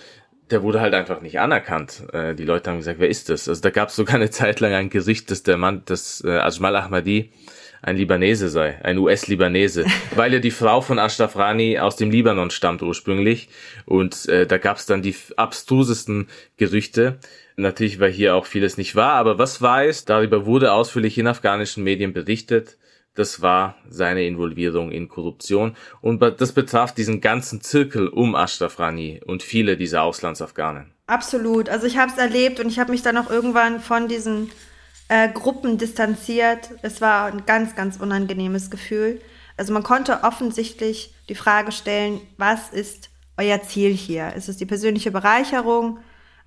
[0.50, 2.04] der wurde halt einfach nicht anerkannt.
[2.14, 3.50] Äh, die Leute haben gesagt, wer ist das?
[3.50, 6.30] Also da gab es sogar eine Zeit lang ein Gericht, dass der Mann, das äh,
[6.30, 7.30] Ajmal Ahmadi,
[7.82, 9.84] ein Libanese sei, ein US-Libanese,
[10.14, 13.50] weil er die Frau von Ashraf Rani aus dem Libanon stammt ursprünglich.
[13.84, 17.18] Und äh, da gab es dann die abstrusesten Gerüchte.
[17.56, 21.26] Natürlich war hier auch vieles nicht wahr, aber was wahr ist, darüber wurde ausführlich in
[21.26, 22.78] afghanischen Medien berichtet.
[23.14, 29.20] Das war seine Involvierung in Korruption und das betraf diesen ganzen Zirkel um Ashraf Rani
[29.26, 30.94] und viele dieser Auslandsafghanen.
[31.06, 31.68] Absolut.
[31.68, 34.50] Also ich habe es erlebt und ich habe mich dann auch irgendwann von diesen
[35.08, 36.70] äh, Gruppen distanziert.
[36.80, 39.20] Es war ein ganz, ganz unangenehmes Gefühl.
[39.58, 44.32] Also man konnte offensichtlich die Frage stellen, was ist euer Ziel hier?
[44.34, 45.98] Ist es die persönliche Bereicherung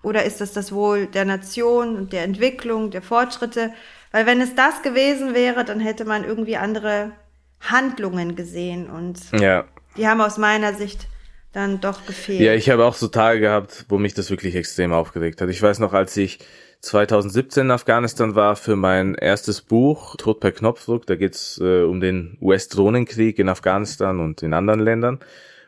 [0.06, 3.72] oder ist es das Wohl der Nation und der Entwicklung, der Fortschritte?
[4.12, 7.12] Weil wenn es das gewesen wäre, dann hätte man irgendwie andere
[7.60, 9.66] Handlungen gesehen und Ja.
[9.98, 11.08] die haben aus meiner Sicht
[11.52, 12.42] dann doch gefehlt.
[12.42, 15.50] Ja, ich habe auch so Tage gehabt, wo mich das wirklich extrem aufgeregt hat.
[15.50, 16.40] Ich weiß noch, als ich
[16.82, 22.00] 2017 in Afghanistan war für mein erstes Buch, Tod per Knopfdruck, da geht's äh, um
[22.00, 25.20] den US-Drohnenkrieg in Afghanistan und in anderen Ländern.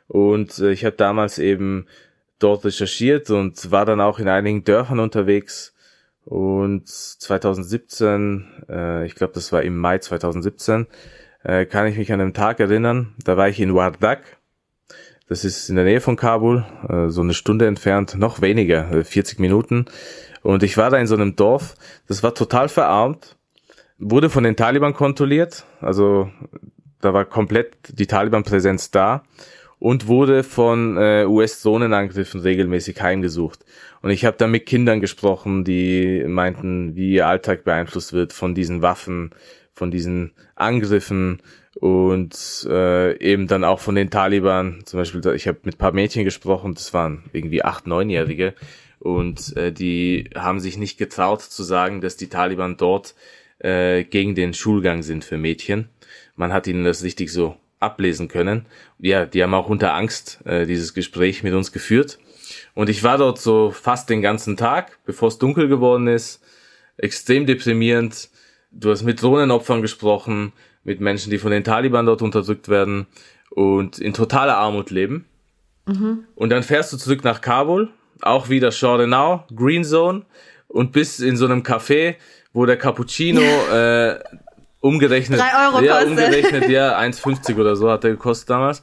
[0.07, 1.87] Und äh, ich habe damals eben
[2.39, 5.73] dort recherchiert und war dann auch in einigen Dörfern unterwegs.
[6.25, 10.87] Und 2017, äh, ich glaube, das war im Mai 2017,
[11.43, 13.15] äh, kann ich mich an einen Tag erinnern.
[13.23, 14.37] Da war ich in Wardak.
[15.29, 19.03] Das ist in der Nähe von Kabul, äh, so eine Stunde entfernt, noch weniger, äh,
[19.03, 19.85] 40 Minuten.
[20.41, 21.75] Und ich war da in so einem Dorf,
[22.07, 23.35] das war total verarmt,
[23.97, 26.29] wurde von den Taliban kontrolliert, also
[27.01, 29.23] da war komplett die Taliban-Präsenz da
[29.79, 33.63] und wurde von äh, US-Drohnenangriffen regelmäßig heimgesucht.
[34.01, 38.55] Und ich habe da mit Kindern gesprochen, die meinten, wie ihr Alltag beeinflusst wird von
[38.55, 39.31] diesen Waffen,
[39.73, 41.41] von diesen Angriffen
[41.79, 44.81] und äh, eben dann auch von den Taliban.
[44.85, 48.55] Zum Beispiel, ich habe mit ein paar Mädchen gesprochen, das waren irgendwie acht, neunjährige
[48.99, 53.13] und äh, die haben sich nicht getraut zu sagen, dass die Taliban dort
[53.59, 55.89] äh, gegen den Schulgang sind für Mädchen.
[56.35, 58.65] Man hat ihnen das richtig so ablesen können.
[58.99, 62.19] Ja, die haben auch unter Angst äh, dieses Gespräch mit uns geführt.
[62.73, 66.41] Und ich war dort so fast den ganzen Tag, bevor es dunkel geworden ist.
[66.97, 68.29] Extrem deprimierend.
[68.71, 70.53] Du hast mit Drohnenopfern gesprochen,
[70.83, 73.07] mit Menschen, die von den Taliban dort unterdrückt werden
[73.49, 75.25] und in totaler Armut leben.
[76.35, 77.89] Und dann fährst du zurück nach Kabul,
[78.21, 80.25] auch wieder Shorenau, Green Zone
[80.67, 82.15] und bist in so einem Café,
[82.53, 83.41] wo der Cappuccino
[83.73, 84.19] äh,
[84.79, 86.09] umgerechnet, Drei Euro ja, kostet.
[86.11, 88.81] umgerechnet, ja, 1,50 oder so hat er gekostet damals.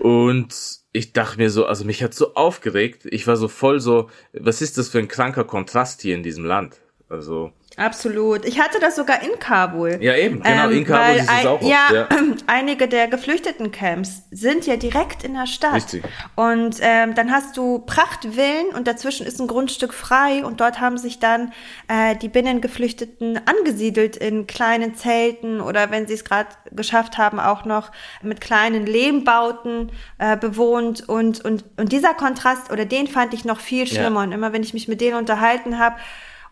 [0.00, 0.54] Und
[0.92, 3.06] ich dachte mir so, also mich hat so aufgeregt.
[3.06, 6.44] Ich war so voll so, was ist das für ein kranker Kontrast hier in diesem
[6.44, 6.80] Land?
[7.08, 8.44] Also Absolut.
[8.44, 9.98] Ich hatte das sogar in Kabul.
[10.00, 11.54] Ja, eben, genau, ähm, in Kabul ist es auch.
[11.54, 12.08] Oft, ja, ja,
[12.46, 15.74] einige der Geflüchtetencamps sind ja direkt in der Stadt.
[15.74, 16.04] Richtig.
[16.36, 20.98] Und ähm, dann hast du Prachtvillen und dazwischen ist ein Grundstück frei und dort haben
[20.98, 21.52] sich dann
[21.88, 27.64] äh, die Binnengeflüchteten angesiedelt in kleinen Zelten oder wenn sie es gerade geschafft haben, auch
[27.64, 27.90] noch
[28.22, 33.58] mit kleinen Lehmbauten äh, bewohnt und, und, und dieser Kontrast oder den fand ich noch
[33.58, 34.26] viel schlimmer ja.
[34.26, 35.96] und immer wenn ich mich mit denen unterhalten habe,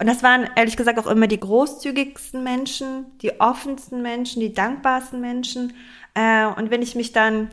[0.02, 5.20] und das waren ehrlich gesagt auch immer die großzügigsten Menschen, die offensten Menschen, die dankbarsten
[5.20, 5.74] Menschen.
[6.14, 7.52] Äh, und wenn ich mich dann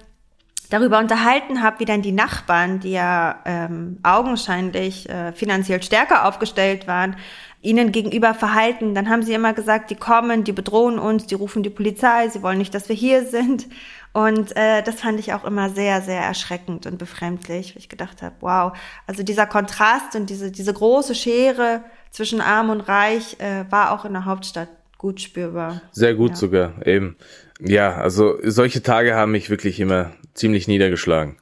[0.71, 6.87] darüber unterhalten habe, wie dann die Nachbarn, die ja ähm, augenscheinlich äh, finanziell stärker aufgestellt
[6.87, 7.17] waren,
[7.61, 11.61] ihnen gegenüber verhalten, dann haben sie immer gesagt, die kommen, die bedrohen uns, die rufen
[11.61, 13.67] die Polizei, sie wollen nicht, dass wir hier sind.
[14.11, 18.23] Und äh, das fand ich auch immer sehr, sehr erschreckend und befremdlich, weil ich gedacht
[18.23, 18.75] habe, wow,
[19.05, 24.05] also dieser Kontrast und diese, diese große Schere zwischen arm und reich äh, war auch
[24.05, 25.82] in der Hauptstadt gut spürbar.
[25.91, 26.36] Sehr gut ja.
[26.36, 27.18] sogar, eben.
[27.60, 31.38] Ja, also solche Tage haben mich wirklich immer ziemlich niedergeschlagen.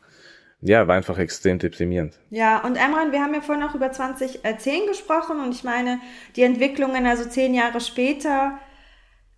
[0.62, 2.18] Ja, war einfach extrem deprimierend.
[2.32, 6.00] Ja, und Emran, wir haben ja vorhin auch über 2010 gesprochen und ich meine,
[6.36, 8.58] die Entwicklungen, also zehn Jahre später,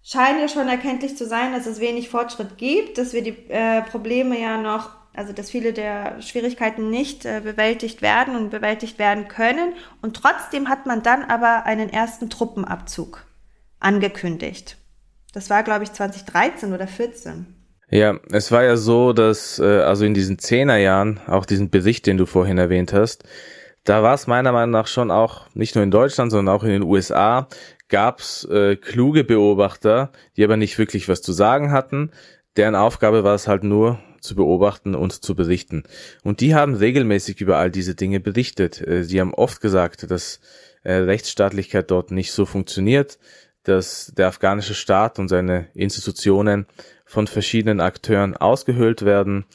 [0.02, 3.82] scheinen ja schon erkenntlich zu sein, dass es wenig Fortschritt gibt, dass wir die äh,
[3.82, 9.28] Probleme ja noch also dass viele der Schwierigkeiten nicht äh, bewältigt werden und bewältigt werden
[9.28, 9.74] können.
[10.02, 13.26] Und trotzdem hat man dann aber einen ersten Truppenabzug
[13.82, 14.78] angekündigt.
[15.34, 17.48] Das war, glaube ich, 2013 oder 14.
[17.92, 22.16] Ja, es war ja so, dass äh, also in diesen Zehnerjahren, auch diesen Bericht, den
[22.16, 23.26] du vorhin erwähnt hast,
[23.84, 26.70] da war es meiner Meinung nach schon auch, nicht nur in Deutschland, sondern auch in
[26.70, 27.50] den USA,
[27.90, 32.12] gab's äh, kluge Beobachter, die aber nicht wirklich was zu sagen hatten.
[32.56, 35.84] Deren Aufgabe war es halt nur, zu beobachten und zu berichten.
[36.24, 38.86] Und die haben regelmäßig über all diese Dinge berichtet.
[38.86, 40.40] Äh, sie haben oft gesagt, dass
[40.84, 43.20] äh, Rechtsstaatlichkeit dort nicht so funktioniert,
[43.64, 46.66] dass der afghanische Staat und seine Institutionen
[47.06, 49.46] von verschiedenen Akteuren ausgehöhlt werden,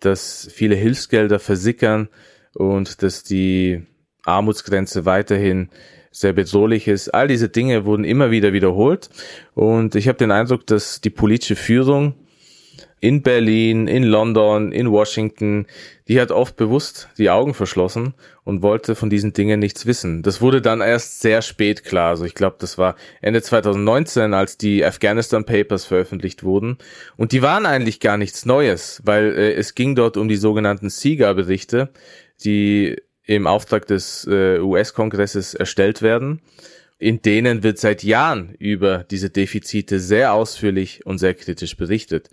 [0.00, 2.08] dass viele Hilfsgelder versickern
[2.54, 3.86] und dass die
[4.24, 5.70] Armutsgrenze weiterhin
[6.10, 7.08] sehr bedrohlich ist.
[7.08, 9.10] All diese Dinge wurden immer wieder wiederholt
[9.54, 12.14] und ich habe den Eindruck, dass die politische Führung
[13.00, 15.66] in Berlin, in London, in Washington,
[16.08, 18.14] die hat oft bewusst die Augen verschlossen
[18.44, 20.22] und wollte von diesen Dingen nichts wissen.
[20.22, 22.10] Das wurde dann erst sehr spät klar.
[22.10, 26.78] Also ich glaube, das war Ende 2019, als die Afghanistan Papers veröffentlicht wurden.
[27.16, 30.90] Und die waren eigentlich gar nichts Neues, weil äh, es ging dort um die sogenannten
[30.90, 31.90] SIGA-Berichte,
[32.44, 36.40] die im Auftrag des äh, US-Kongresses erstellt werden.
[36.98, 42.30] In denen wird seit Jahren über diese Defizite sehr ausführlich und sehr kritisch berichtet.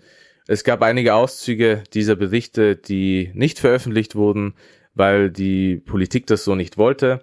[0.48, 4.54] Es gab einige Auszüge dieser Berichte, die nicht veröffentlicht wurden,
[4.94, 7.22] weil die Politik das so nicht wollte.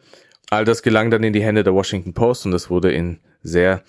[0.49, 3.83] All das gelang dann in die Hände der Washington Post und das wurde in sehr,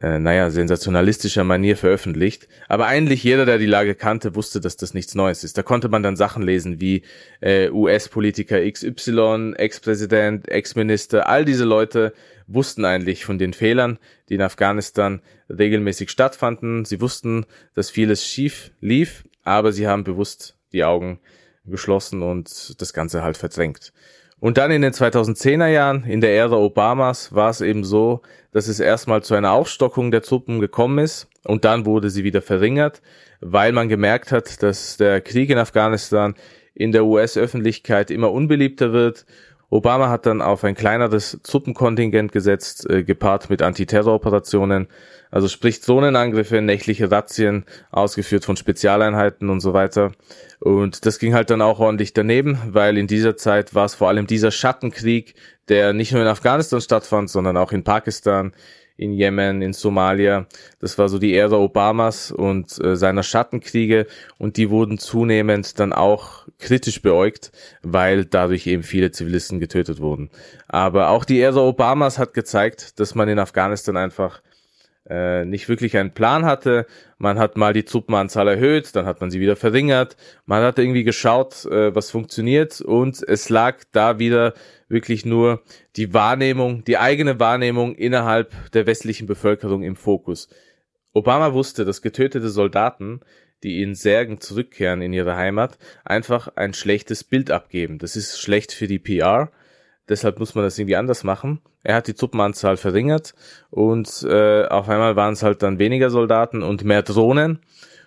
[0.00, 2.48] äh, naja, sensationalistischer Manier veröffentlicht.
[2.68, 5.56] Aber eigentlich jeder, der die Lage kannte, wusste, dass das nichts Neues ist.
[5.56, 7.02] Da konnte man dann Sachen lesen wie
[7.40, 12.12] äh, US-Politiker XY, Ex-Präsident, Ex-Minister, all diese Leute
[12.46, 13.98] wussten eigentlich von den Fehlern,
[14.30, 15.20] die in Afghanistan
[15.50, 16.84] regelmäßig stattfanden.
[16.84, 21.20] Sie wussten, dass vieles schief lief, aber sie haben bewusst die Augen
[21.66, 23.92] geschlossen und das Ganze halt verdrängt.
[24.38, 28.22] Und dann in den 2010er Jahren, in der Ära Obamas, war es eben so,
[28.52, 32.40] dass es erstmal zu einer Aufstockung der Truppen gekommen ist und dann wurde sie wieder
[32.40, 33.02] verringert,
[33.40, 36.34] weil man gemerkt hat, dass der Krieg in Afghanistan
[36.74, 39.26] in der US-Öffentlichkeit immer unbeliebter wird
[39.70, 44.88] Obama hat dann auf ein kleineres Truppenkontingent gesetzt, äh, gepaart mit Antiterroroperationen,
[45.30, 50.10] also sprich Zonenangriffe, nächtliche Razzien, ausgeführt von Spezialeinheiten und so weiter.
[50.58, 54.08] Und das ging halt dann auch ordentlich daneben, weil in dieser Zeit war es vor
[54.08, 55.34] allem dieser Schattenkrieg,
[55.68, 58.52] der nicht nur in Afghanistan stattfand, sondern auch in Pakistan,
[59.00, 60.46] in Jemen, in Somalia.
[60.78, 65.94] Das war so die Ära Obamas und äh, seiner Schattenkriege und die wurden zunehmend dann
[65.94, 67.50] auch kritisch beäugt,
[67.82, 70.28] weil dadurch eben viele Zivilisten getötet wurden.
[70.68, 74.42] Aber auch die Ära Obamas hat gezeigt, dass man in Afghanistan einfach
[75.10, 76.86] äh, nicht wirklich einen Plan hatte.
[77.18, 80.16] Man hat mal die Truppenanzahl erhöht, dann hat man sie wieder verringert.
[80.46, 84.54] Man hat irgendwie geschaut, äh, was funktioniert und es lag da wieder
[84.88, 85.62] wirklich nur
[85.96, 90.48] die Wahrnehmung, die eigene Wahrnehmung innerhalb der westlichen Bevölkerung im Fokus.
[91.12, 93.20] Obama wusste, dass getötete Soldaten,
[93.62, 97.98] die in Särgen zurückkehren in ihre Heimat, einfach ein schlechtes Bild abgeben.
[97.98, 99.50] Das ist schlecht für die PR
[100.10, 101.60] deshalb muss man das irgendwie anders machen.
[101.82, 103.34] Er hat die Truppenanzahl verringert
[103.70, 107.60] und äh, auf einmal waren es halt dann weniger Soldaten und mehr Drohnen.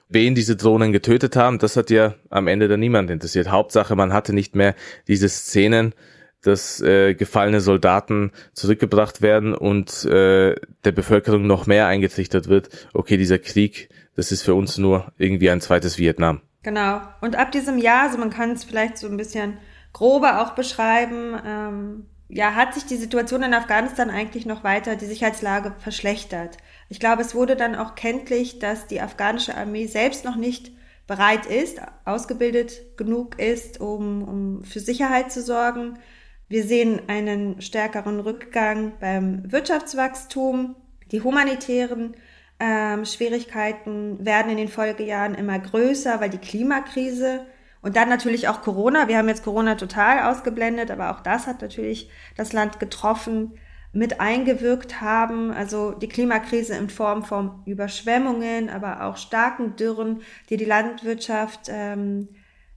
[0.09, 3.49] Wen diese Drohnen getötet haben, das hat ja am Ende dann niemand interessiert.
[3.49, 4.75] Hauptsache, man hatte nicht mehr
[5.07, 5.95] diese Szenen,
[6.43, 13.17] dass äh, gefallene Soldaten zurückgebracht werden und äh, der Bevölkerung noch mehr eingetrichtert wird, okay,
[13.17, 16.41] dieser Krieg, das ist für uns nur irgendwie ein zweites Vietnam.
[16.61, 17.01] Genau.
[17.21, 19.57] Und ab diesem Jahr, also man kann es vielleicht so ein bisschen
[19.93, 25.05] grober auch beschreiben, ähm, ja, hat sich die Situation in Afghanistan eigentlich noch weiter, die
[25.05, 26.57] Sicherheitslage verschlechtert.
[26.89, 30.71] Ich glaube, es wurde dann auch kenntlich, dass die afghanische Armee selbst noch nicht
[31.05, 35.99] bereit ist, ausgebildet genug ist, um, um für Sicherheit zu sorgen.
[36.47, 40.75] Wir sehen einen stärkeren Rückgang beim Wirtschaftswachstum.
[41.11, 42.15] Die humanitären
[42.59, 47.45] ähm, Schwierigkeiten werden in den Folgejahren immer größer, weil die Klimakrise
[47.83, 49.09] und dann natürlich auch Corona.
[49.09, 53.59] Wir haben jetzt Corona total ausgeblendet, aber auch das hat natürlich das Land getroffen,
[53.91, 55.51] mit eingewirkt haben.
[55.51, 62.29] Also die Klimakrise in Form von Überschwemmungen, aber auch starken Dürren, die die Landwirtschaft ähm,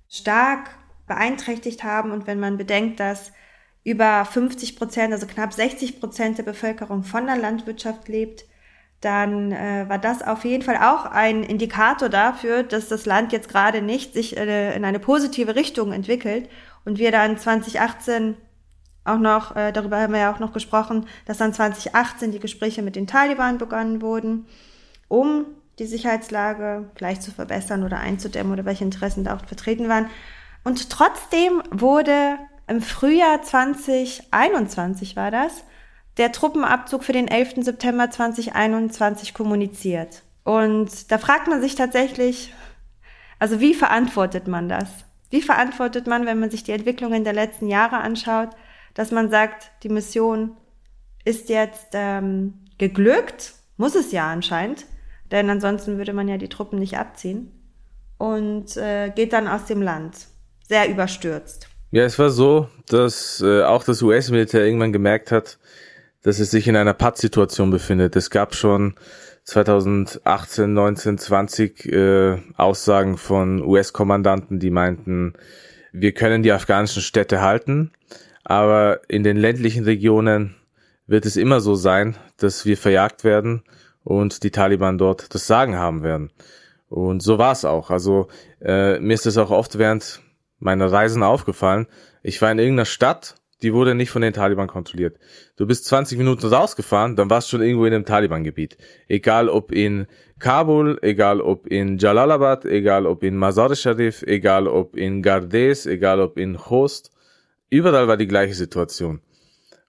[0.08, 0.70] stark
[1.06, 2.10] beeinträchtigt haben.
[2.10, 3.32] Und wenn man bedenkt, dass
[3.84, 8.44] über 50 Prozent, also knapp 60 Prozent der Bevölkerung von der Landwirtschaft lebt,
[9.00, 13.48] dann äh, war das auf jeden Fall auch ein Indikator dafür, dass das Land jetzt
[13.48, 16.48] gerade nicht sich äh, in eine positive Richtung entwickelt
[16.84, 18.36] und wir dann 2018
[19.04, 22.82] auch noch, äh, darüber haben wir ja auch noch gesprochen, dass dann 2018 die Gespräche
[22.82, 24.46] mit den Taliban begonnen wurden,
[25.08, 25.46] um
[25.78, 30.08] die Sicherheitslage vielleicht zu verbessern oder einzudämmen oder welche Interessen da auch vertreten waren.
[30.64, 35.64] Und trotzdem wurde im Frühjahr 2021 war das,
[36.16, 37.64] der Truppenabzug für den 11.
[37.64, 40.22] September 2021 kommuniziert.
[40.44, 42.54] Und da fragt man sich tatsächlich,
[43.38, 44.88] also wie verantwortet man das?
[45.30, 48.50] Wie verantwortet man, wenn man sich die Entwicklungen der letzten Jahre anschaut,
[48.94, 50.56] dass man sagt, die Mission
[51.24, 54.86] ist jetzt ähm, geglückt, muss es ja anscheinend,
[55.30, 57.52] denn ansonsten würde man ja die Truppen nicht abziehen
[58.16, 60.28] und äh, geht dann aus dem Land,
[60.68, 61.68] sehr überstürzt.
[61.90, 65.58] Ja, es war so, dass äh, auch das US-Militär irgendwann gemerkt hat,
[66.26, 68.16] dass es sich in einer Pattsituation befindet.
[68.16, 68.96] Es gab schon
[69.44, 75.34] 2018, 19, 20 äh, Aussagen von US-Kommandanten, die meinten,
[75.92, 77.92] wir können die afghanischen Städte halten,
[78.42, 80.56] aber in den ländlichen Regionen
[81.06, 83.62] wird es immer so sein, dass wir verjagt werden
[84.02, 86.32] und die Taliban dort das Sagen haben werden.
[86.88, 87.90] Und so war es auch.
[87.90, 88.26] Also
[88.60, 90.22] äh, mir ist es auch oft während
[90.58, 91.86] meiner Reisen aufgefallen.
[92.24, 95.18] Ich war in irgendeiner Stadt die wurde nicht von den Taliban kontrolliert.
[95.56, 98.76] Du bist 20 Minuten rausgefahren, dann warst du schon irgendwo in einem Taliban-Gebiet.
[99.08, 100.06] Egal ob in
[100.38, 106.38] Kabul, egal ob in Jalalabad, egal ob in Mazar-e-Sharif, egal ob in Gardes, egal ob
[106.38, 107.12] in Khost.
[107.70, 109.20] Überall war die gleiche Situation.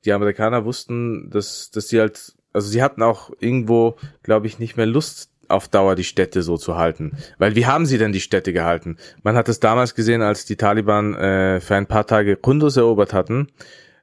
[0.06, 4.78] Die Amerikaner wussten, dass, dass sie halt, also sie hatten auch irgendwo, glaube ich, nicht
[4.78, 7.12] mehr Lust auf Dauer die Städte so zu halten.
[7.38, 8.98] Weil wie haben sie denn die Städte gehalten?
[9.24, 13.14] Man hat es damals gesehen, als die Taliban äh, für ein paar Tage Kunduz erobert
[13.14, 13.48] hatten.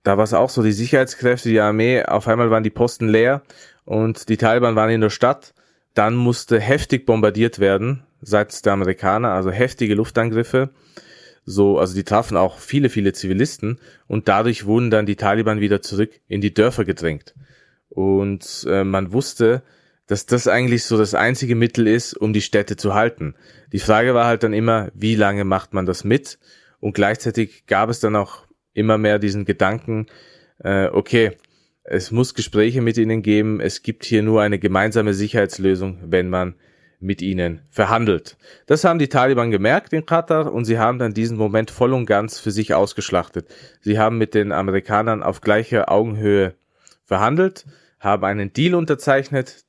[0.03, 3.42] Da war es auch so, die Sicherheitskräfte, die Armee, auf einmal waren die Posten leer
[3.84, 5.55] und die Taliban waren in der Stadt.
[5.95, 10.70] Dann musste heftig bombardiert werden seitens der Amerikaner, also heftige Luftangriffe.
[11.47, 15.82] So, also die trafen auch viele, viele Zivilisten und dadurch wurden dann die Taliban wieder
[15.82, 17.34] zurück in die Dörfer gedrängt.
[17.90, 19.62] Und äh, man wusste,
[20.07, 23.34] dass das eigentlich so das einzige Mittel ist, um die Städte zu halten.
[23.72, 26.38] Die Frage war halt dann immer, wie lange macht man das mit?
[26.80, 30.07] Und gleichzeitig gab es dann auch immer mehr diesen Gedanken,
[30.59, 31.32] äh, okay,
[31.84, 36.55] es muss Gespräche mit ihnen geben, es gibt hier nur eine gemeinsame Sicherheitslösung, wenn man
[37.00, 38.36] mit ihnen verhandelt.
[38.66, 42.07] Das haben die Taliban gemerkt in Katar und sie haben dann diesen Moment voll und
[42.07, 43.48] ganz für sich ausgeschlachtet.
[43.82, 46.55] Sie haben mit den Amerikanern auf gleicher Augenhöhe
[47.05, 47.66] verhandelt,
[48.00, 49.64] haben einen Deal unterzeichnet,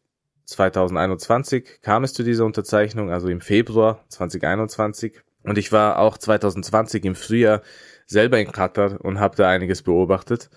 [0.46, 5.22] 2021 kam es zu dieser Unterzeichnung, also im Februar 2021.
[5.44, 7.62] Und ich war auch 2020 im Frühjahr
[8.06, 10.50] selber in Katar und habe da einiges beobachtet.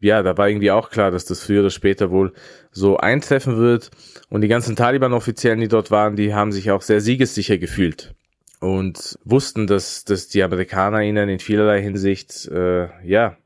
[0.00, 2.32] Ja, da war irgendwie auch klar, dass das früher oder später wohl
[2.72, 3.90] so eintreffen wird.
[4.28, 8.14] Und die ganzen Taliban-Offiziellen, die dort waren, die haben sich auch sehr siegessicher gefühlt
[8.62, 13.36] und wussten, dass, dass die Amerikaner ihnen in vielerlei Hinsicht, äh, ja,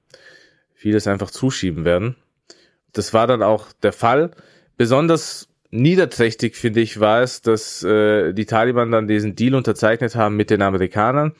[0.74, 2.16] vieles einfach zuschieben werden.
[2.92, 4.32] Das war dann auch der Fall.
[4.76, 10.36] Besonders niederträchtig, finde ich, war es, dass äh, die Taliban dann diesen Deal unterzeichnet haben
[10.36, 11.32] mit den Amerikanern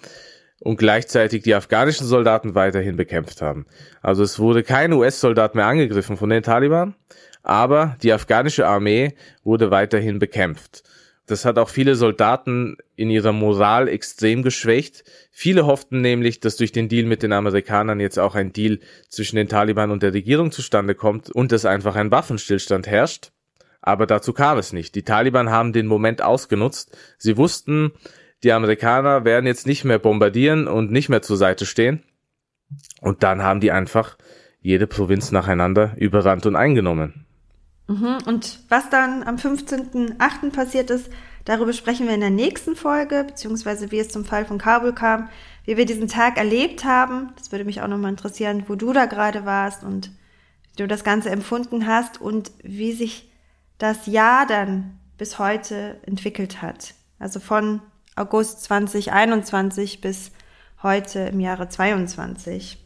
[0.60, 3.66] und gleichzeitig die afghanischen Soldaten weiterhin bekämpft haben.
[4.02, 6.94] Also es wurde kein US-Soldat mehr angegriffen von den Taliban,
[7.42, 9.14] aber die afghanische Armee
[9.44, 10.82] wurde weiterhin bekämpft.
[11.26, 15.02] Das hat auch viele Soldaten in ihrer Moral extrem geschwächt.
[15.32, 19.34] Viele hofften nämlich, dass durch den Deal mit den Amerikanern jetzt auch ein Deal zwischen
[19.34, 23.32] den Taliban und der Regierung zustande kommt und dass einfach ein Waffenstillstand herrscht.
[23.86, 24.96] Aber dazu kam es nicht.
[24.96, 26.98] Die Taliban haben den Moment ausgenutzt.
[27.18, 27.92] Sie wussten,
[28.42, 32.02] die Amerikaner werden jetzt nicht mehr bombardieren und nicht mehr zur Seite stehen.
[33.00, 34.18] Und dann haben die einfach
[34.60, 37.26] jede Provinz nacheinander überrannt und eingenommen.
[37.86, 38.18] Mhm.
[38.26, 40.50] Und was dann am 15.8.
[40.50, 41.08] passiert ist,
[41.44, 45.28] darüber sprechen wir in der nächsten Folge, beziehungsweise wie es zum Fall von Kabul kam,
[45.64, 47.32] wie wir diesen Tag erlebt haben.
[47.36, 50.10] Das würde mich auch nochmal interessieren, wo du da gerade warst und
[50.72, 53.30] wie du das Ganze empfunden hast und wie sich
[53.78, 56.94] das Jahr dann bis heute entwickelt hat.
[57.18, 57.80] Also von
[58.14, 60.32] August 2021 bis
[60.82, 62.82] heute im Jahre 22.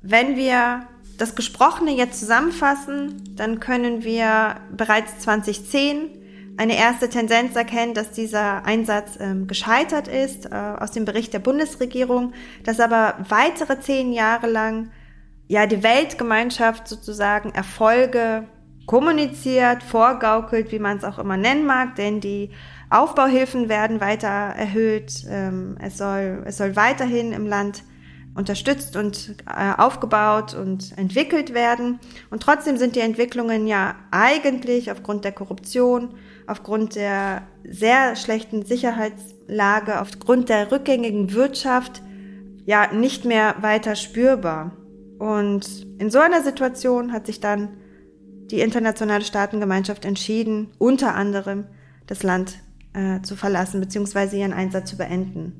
[0.00, 0.86] Wenn wir
[1.18, 6.27] das Gesprochene jetzt zusammenfassen, dann können wir bereits 2010
[6.58, 11.38] eine erste Tendenz erkennen, dass dieser Einsatz ähm, gescheitert ist äh, aus dem Bericht der
[11.38, 12.32] Bundesregierung,
[12.64, 14.90] dass aber weitere zehn Jahre lang
[15.46, 18.44] ja die Weltgemeinschaft sozusagen Erfolge
[18.86, 22.50] kommuniziert, vorgaukelt, wie man es auch immer nennen mag, denn die
[22.90, 25.24] Aufbauhilfen werden weiter erhöht.
[25.28, 27.84] Ähm, es soll es soll weiterhin im Land
[28.34, 32.00] unterstützt und äh, aufgebaut und entwickelt werden.
[32.30, 36.14] Und trotzdem sind die Entwicklungen ja eigentlich aufgrund der Korruption,
[36.48, 42.02] aufgrund der sehr schlechten Sicherheitslage, aufgrund der rückgängigen Wirtschaft
[42.64, 44.72] ja nicht mehr weiter spürbar.
[45.18, 47.68] Und in so einer Situation hat sich dann
[48.50, 51.64] die internationale Staatengemeinschaft entschieden, unter anderem
[52.06, 52.54] das Land
[52.94, 54.40] äh, zu verlassen bzw.
[54.40, 55.52] ihren Einsatz zu beenden.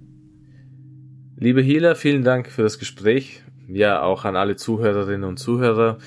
[1.37, 3.43] Liebe Hila, vielen Dank für das Gespräch.
[3.69, 5.99] Ja, auch an alle Zuhörerinnen und Zuhörer.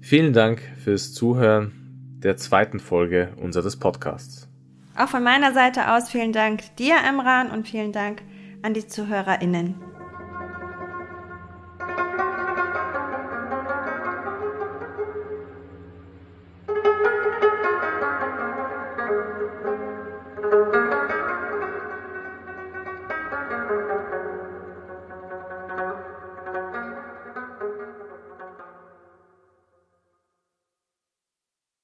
[0.00, 1.79] Vielen Dank fürs Zuhören
[2.22, 4.48] der zweiten Folge unseres Podcasts.
[4.96, 8.22] Auch von meiner Seite aus vielen Dank dir, Emran, und vielen Dank
[8.62, 9.89] an die ZuhörerInnen.